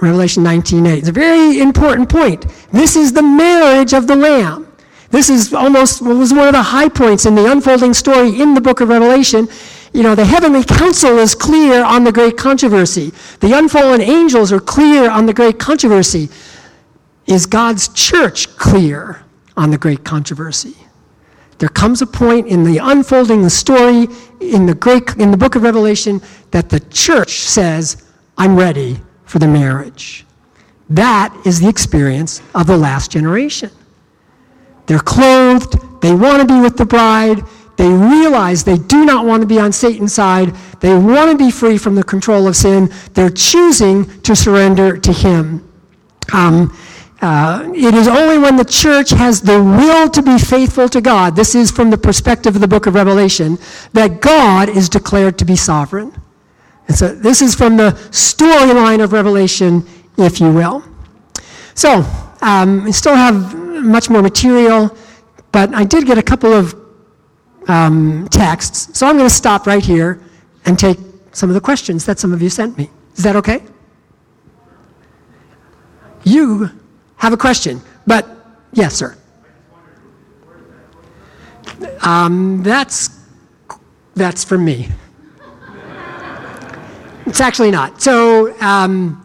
[0.01, 0.99] Revelation 19:8.
[0.99, 2.47] It's a very important point.
[2.72, 4.66] This is the marriage of the Lamb.
[5.11, 8.61] This is almost was one of the high points in the unfolding story in the
[8.61, 9.49] book of Revelation.
[9.93, 13.12] You know, the heavenly council is clear on the great controversy.
[13.41, 16.28] The unfallen angels are clear on the great controversy.
[17.26, 19.24] Is God's church clear
[19.57, 20.76] on the great controversy?
[21.61, 24.09] There comes a point in the unfolding the story
[24.41, 27.99] in the great in the book of Revelation that the church says,
[28.37, 30.27] "I'm ready for the marriage."
[30.89, 33.71] That is the experience of the last generation.
[34.87, 37.45] They're clothed, they want to be with the bride,
[37.81, 40.55] They realize they do not want to be on Satan's side.
[40.81, 42.91] They want to be free from the control of sin.
[43.15, 45.67] They're choosing to surrender to Him.
[46.35, 46.77] Um,
[47.21, 51.37] uh, it is only when the church has the will to be faithful to God,
[51.37, 53.59] this is from the perspective of the book of Revelation,
[53.93, 56.12] that God is declared to be sovereign.
[56.89, 60.83] And so this is from the storyline of Revelation, if you will.
[61.75, 62.05] So,
[62.43, 64.97] um, we still have much more material,
[65.53, 66.75] but I did get a couple of
[67.68, 68.99] um, texts.
[68.99, 70.23] So I'm going to stop right here
[70.64, 70.99] and take
[71.33, 72.91] some of the questions that some of you sent me.
[73.14, 73.62] Is that okay?
[76.25, 76.71] You
[77.21, 78.27] have a question, but
[78.73, 79.16] yes, sir.
[82.03, 83.11] Um, that's
[84.14, 84.89] that's for me.
[87.27, 88.03] It's actually not.
[88.03, 89.25] So, um,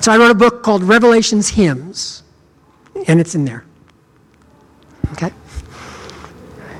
[0.00, 2.22] so I wrote a book called Revelations Hymns,
[3.08, 3.64] and it's in there.
[5.12, 5.32] Okay.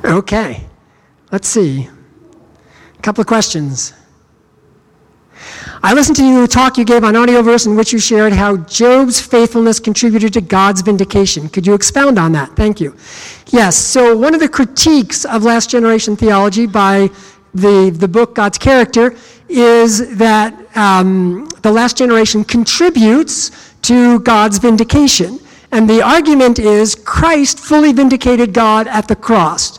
[0.04, 0.66] Okay.
[1.32, 1.88] Let's see.
[2.98, 3.94] A couple of questions.
[5.86, 9.20] I listened to you talk you gave on Audioverse in which you shared how Job's
[9.20, 11.48] faithfulness contributed to God's vindication.
[11.48, 12.56] Could you expound on that?
[12.56, 12.96] Thank you.
[13.52, 17.08] Yes, so one of the critiques of last generation theology by
[17.54, 19.14] the, the book God's Character
[19.48, 25.38] is that um, the last generation contributes to God's vindication.
[25.70, 29.78] And the argument is Christ fully vindicated God at the cross.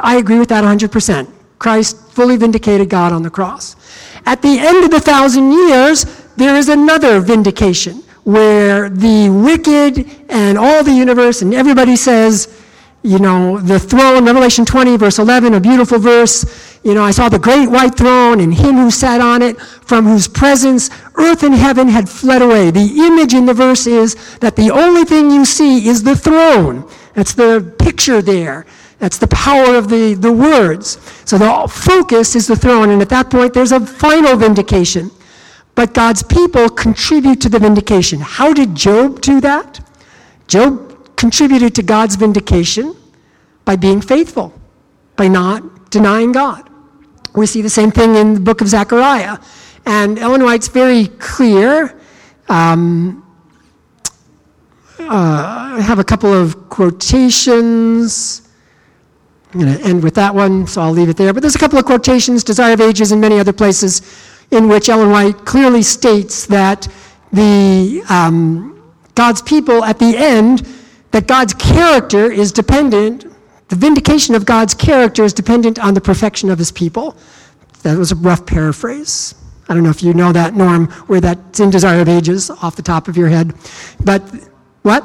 [0.00, 1.28] I agree with that 100%.
[1.58, 3.74] Christ fully vindicated God on the cross.
[4.26, 6.04] At the end of the thousand years,
[6.36, 12.62] there is another vindication where the wicked and all the universe and everybody says,
[13.02, 16.80] you know, the throne, Revelation 20, verse 11, a beautiful verse.
[16.82, 20.06] You know, I saw the great white throne and him who sat on it, from
[20.06, 22.70] whose presence earth and heaven had fled away.
[22.70, 26.88] The image in the verse is that the only thing you see is the throne.
[27.12, 28.64] That's the picture there.
[28.98, 30.98] That's the power of the, the words.
[31.24, 35.10] So the focus is the throne, and at that point, there's a final vindication.
[35.74, 38.20] But God's people contribute to the vindication.
[38.20, 39.80] How did Job do that?
[40.46, 42.94] Job contributed to God's vindication
[43.64, 44.52] by being faithful,
[45.16, 46.70] by not denying God.
[47.34, 49.38] We see the same thing in the book of Zechariah.
[49.86, 52.00] And Ellen White's very clear.
[52.48, 53.20] Um,
[55.00, 58.43] uh, I have a couple of quotations.
[59.54, 61.32] I'm going to end with that one, so I'll leave it there.
[61.32, 64.02] But there's a couple of quotations, Desire of Ages, and many other places,
[64.50, 66.88] in which Ellen White clearly states that
[67.32, 70.66] the um, God's people at the end,
[71.12, 73.26] that God's character is dependent,
[73.68, 77.16] the vindication of God's character is dependent on the perfection of his people.
[77.82, 79.36] That was a rough paraphrase.
[79.68, 82.74] I don't know if you know that, Norm, where that's in Desire of Ages off
[82.74, 83.54] the top of your head.
[84.02, 84.22] But
[84.82, 85.04] what?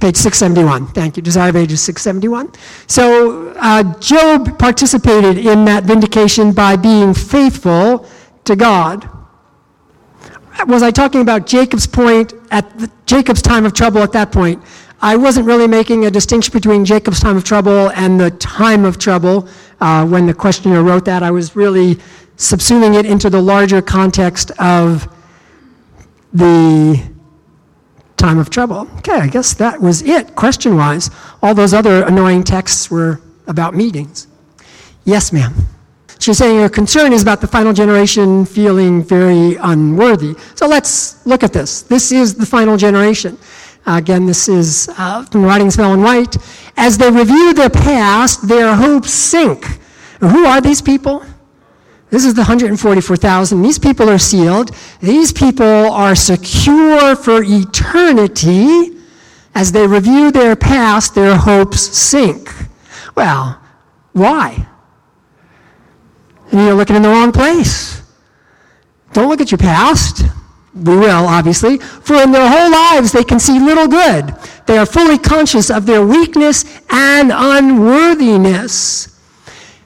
[0.00, 0.88] Page 671.
[0.94, 1.22] Thank you.
[1.22, 2.52] Desire of Ages 671.
[2.86, 8.08] So uh, Job participated in that vindication by being faithful
[8.44, 9.08] to God.
[10.66, 14.62] Was I talking about Jacob's point at the, Jacob's time of trouble at that point?
[15.00, 18.98] I wasn't really making a distinction between Jacob's time of trouble and the time of
[18.98, 19.48] trouble
[19.80, 21.22] uh, when the questioner wrote that.
[21.22, 21.96] I was really
[22.36, 25.08] subsuming it into the larger context of
[26.32, 27.02] the
[28.22, 28.88] time of trouble.
[28.98, 31.10] Okay, I guess that was it, question wise.
[31.42, 34.28] All those other annoying texts were about meetings.
[35.04, 35.52] Yes, ma'am.
[36.20, 40.36] She's saying her concern is about the final generation feeling very unworthy.
[40.54, 41.82] So let's look at this.
[41.82, 43.36] This is the final generation.
[43.84, 46.36] Uh, again, this is uh, from writings of Ellen White.
[46.76, 49.64] As they review their past, their hopes sink.
[50.20, 51.24] who are these people?
[52.12, 53.62] This is the 144,000.
[53.62, 54.76] These people are sealed.
[55.00, 58.98] These people are secure for eternity.
[59.54, 62.52] As they review their past, their hopes sink.
[63.14, 63.58] Well,
[64.12, 64.68] why?
[66.52, 68.02] You're looking in the wrong place.
[69.14, 70.26] Don't look at your past.
[70.74, 71.78] We will, obviously.
[71.78, 74.34] For in their whole lives they can see little good.
[74.66, 79.11] They are fully conscious of their weakness and unworthiness.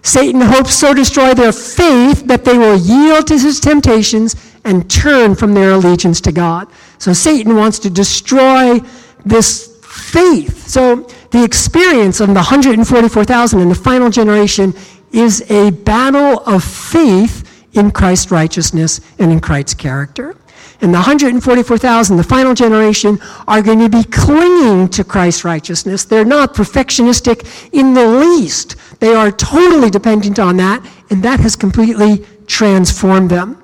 [0.07, 5.35] Satan hopes so destroy their faith that they will yield to his temptations and turn
[5.35, 6.69] from their allegiance to God.
[6.99, 8.79] So Satan wants to destroy
[9.25, 10.69] this faith.
[10.69, 14.75] So the experience of the 144,000 in the final generation
[15.11, 20.37] is a battle of faith in Christ's righteousness and in Christ's character.
[20.81, 23.19] And the 144,000, the final generation,
[23.49, 26.05] are going to be clinging to Christ's righteousness.
[26.05, 28.77] They're not perfectionistic in the least.
[29.01, 33.63] They are totally dependent on that, and that has completely transformed them.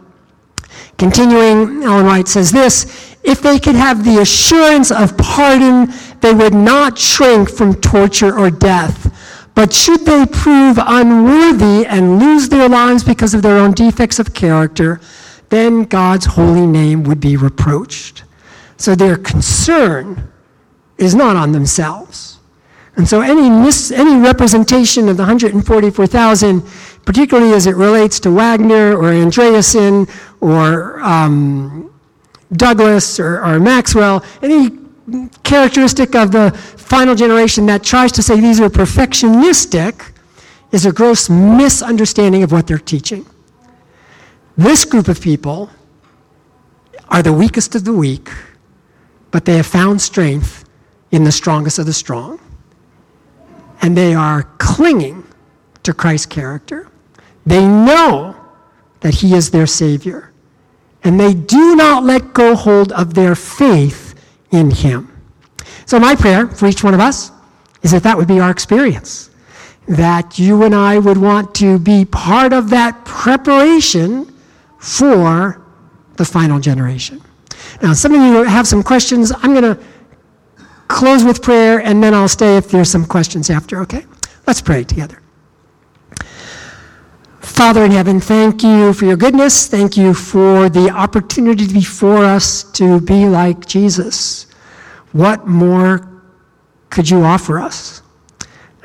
[0.99, 6.55] Continuing, Ellen White says this if they could have the assurance of pardon, they would
[6.55, 9.09] not shrink from torture or death.
[9.55, 14.33] But should they prove unworthy and lose their lives because of their own defects of
[14.33, 15.01] character,
[15.53, 18.25] then God's holy name would be reproached.
[18.79, 20.33] So their concern
[20.97, 22.39] is not on themselves.
[22.97, 26.63] And so any, mis- any representation of the 144,000,
[27.05, 30.09] particularly as it relates to Waggoner or Andreasen
[30.41, 31.93] or um,
[32.55, 34.79] Douglass or, or Maxwell, any
[35.43, 40.13] characteristic of the final generation that tries to say these are perfectionistic
[40.71, 43.27] is a gross misunderstanding of what they're teaching.
[44.57, 45.71] This group of people
[47.09, 48.29] are the weakest of the weak,
[49.31, 50.65] but they have found strength
[51.11, 52.39] in the strongest of the strong.
[53.81, 55.25] And they are clinging
[55.83, 56.89] to Christ's character.
[57.45, 58.37] They know
[59.01, 60.33] that He is their Savior.
[61.05, 64.15] And they do not let go hold of their faith
[64.51, 65.09] in Him.
[65.87, 67.33] So, my prayer for each one of us
[67.83, 69.31] is that that would be our experience.
[69.89, 74.32] That you and I would want to be part of that preparation
[74.83, 75.65] for
[76.17, 77.23] the final generation.
[77.81, 79.33] Now, some of you have some questions.
[79.33, 79.81] I'm going to
[80.89, 84.05] close with prayer and then I'll stay if there's some questions after, okay?
[84.47, 85.23] Let's pray together.
[87.41, 89.69] Father in heaven, thank you for your goodness.
[89.69, 94.47] Thank you for the opportunity before us to be like Jesus.
[95.13, 96.11] What more
[96.91, 98.03] could you offer us?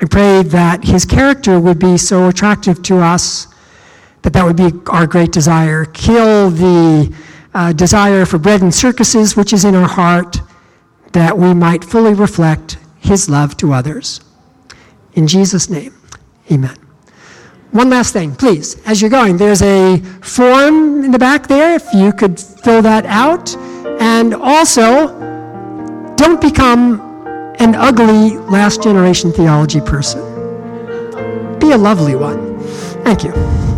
[0.00, 3.47] I pray that his character would be so attractive to us
[4.28, 5.86] that that would be our great desire.
[5.86, 7.14] Kill the
[7.54, 10.36] uh, desire for bread and circuses, which is in our heart,
[11.12, 14.20] that we might fully reflect his love to others.
[15.14, 15.94] In Jesus' name,
[16.52, 16.76] amen.
[17.70, 18.76] One last thing, please.
[18.86, 23.06] As you're going, there's a form in the back there, if you could fill that
[23.06, 23.56] out.
[23.98, 25.08] And also,
[26.16, 27.00] don't become
[27.60, 30.20] an ugly last generation theology person.
[31.58, 32.58] Be a lovely one.
[33.04, 33.77] Thank you.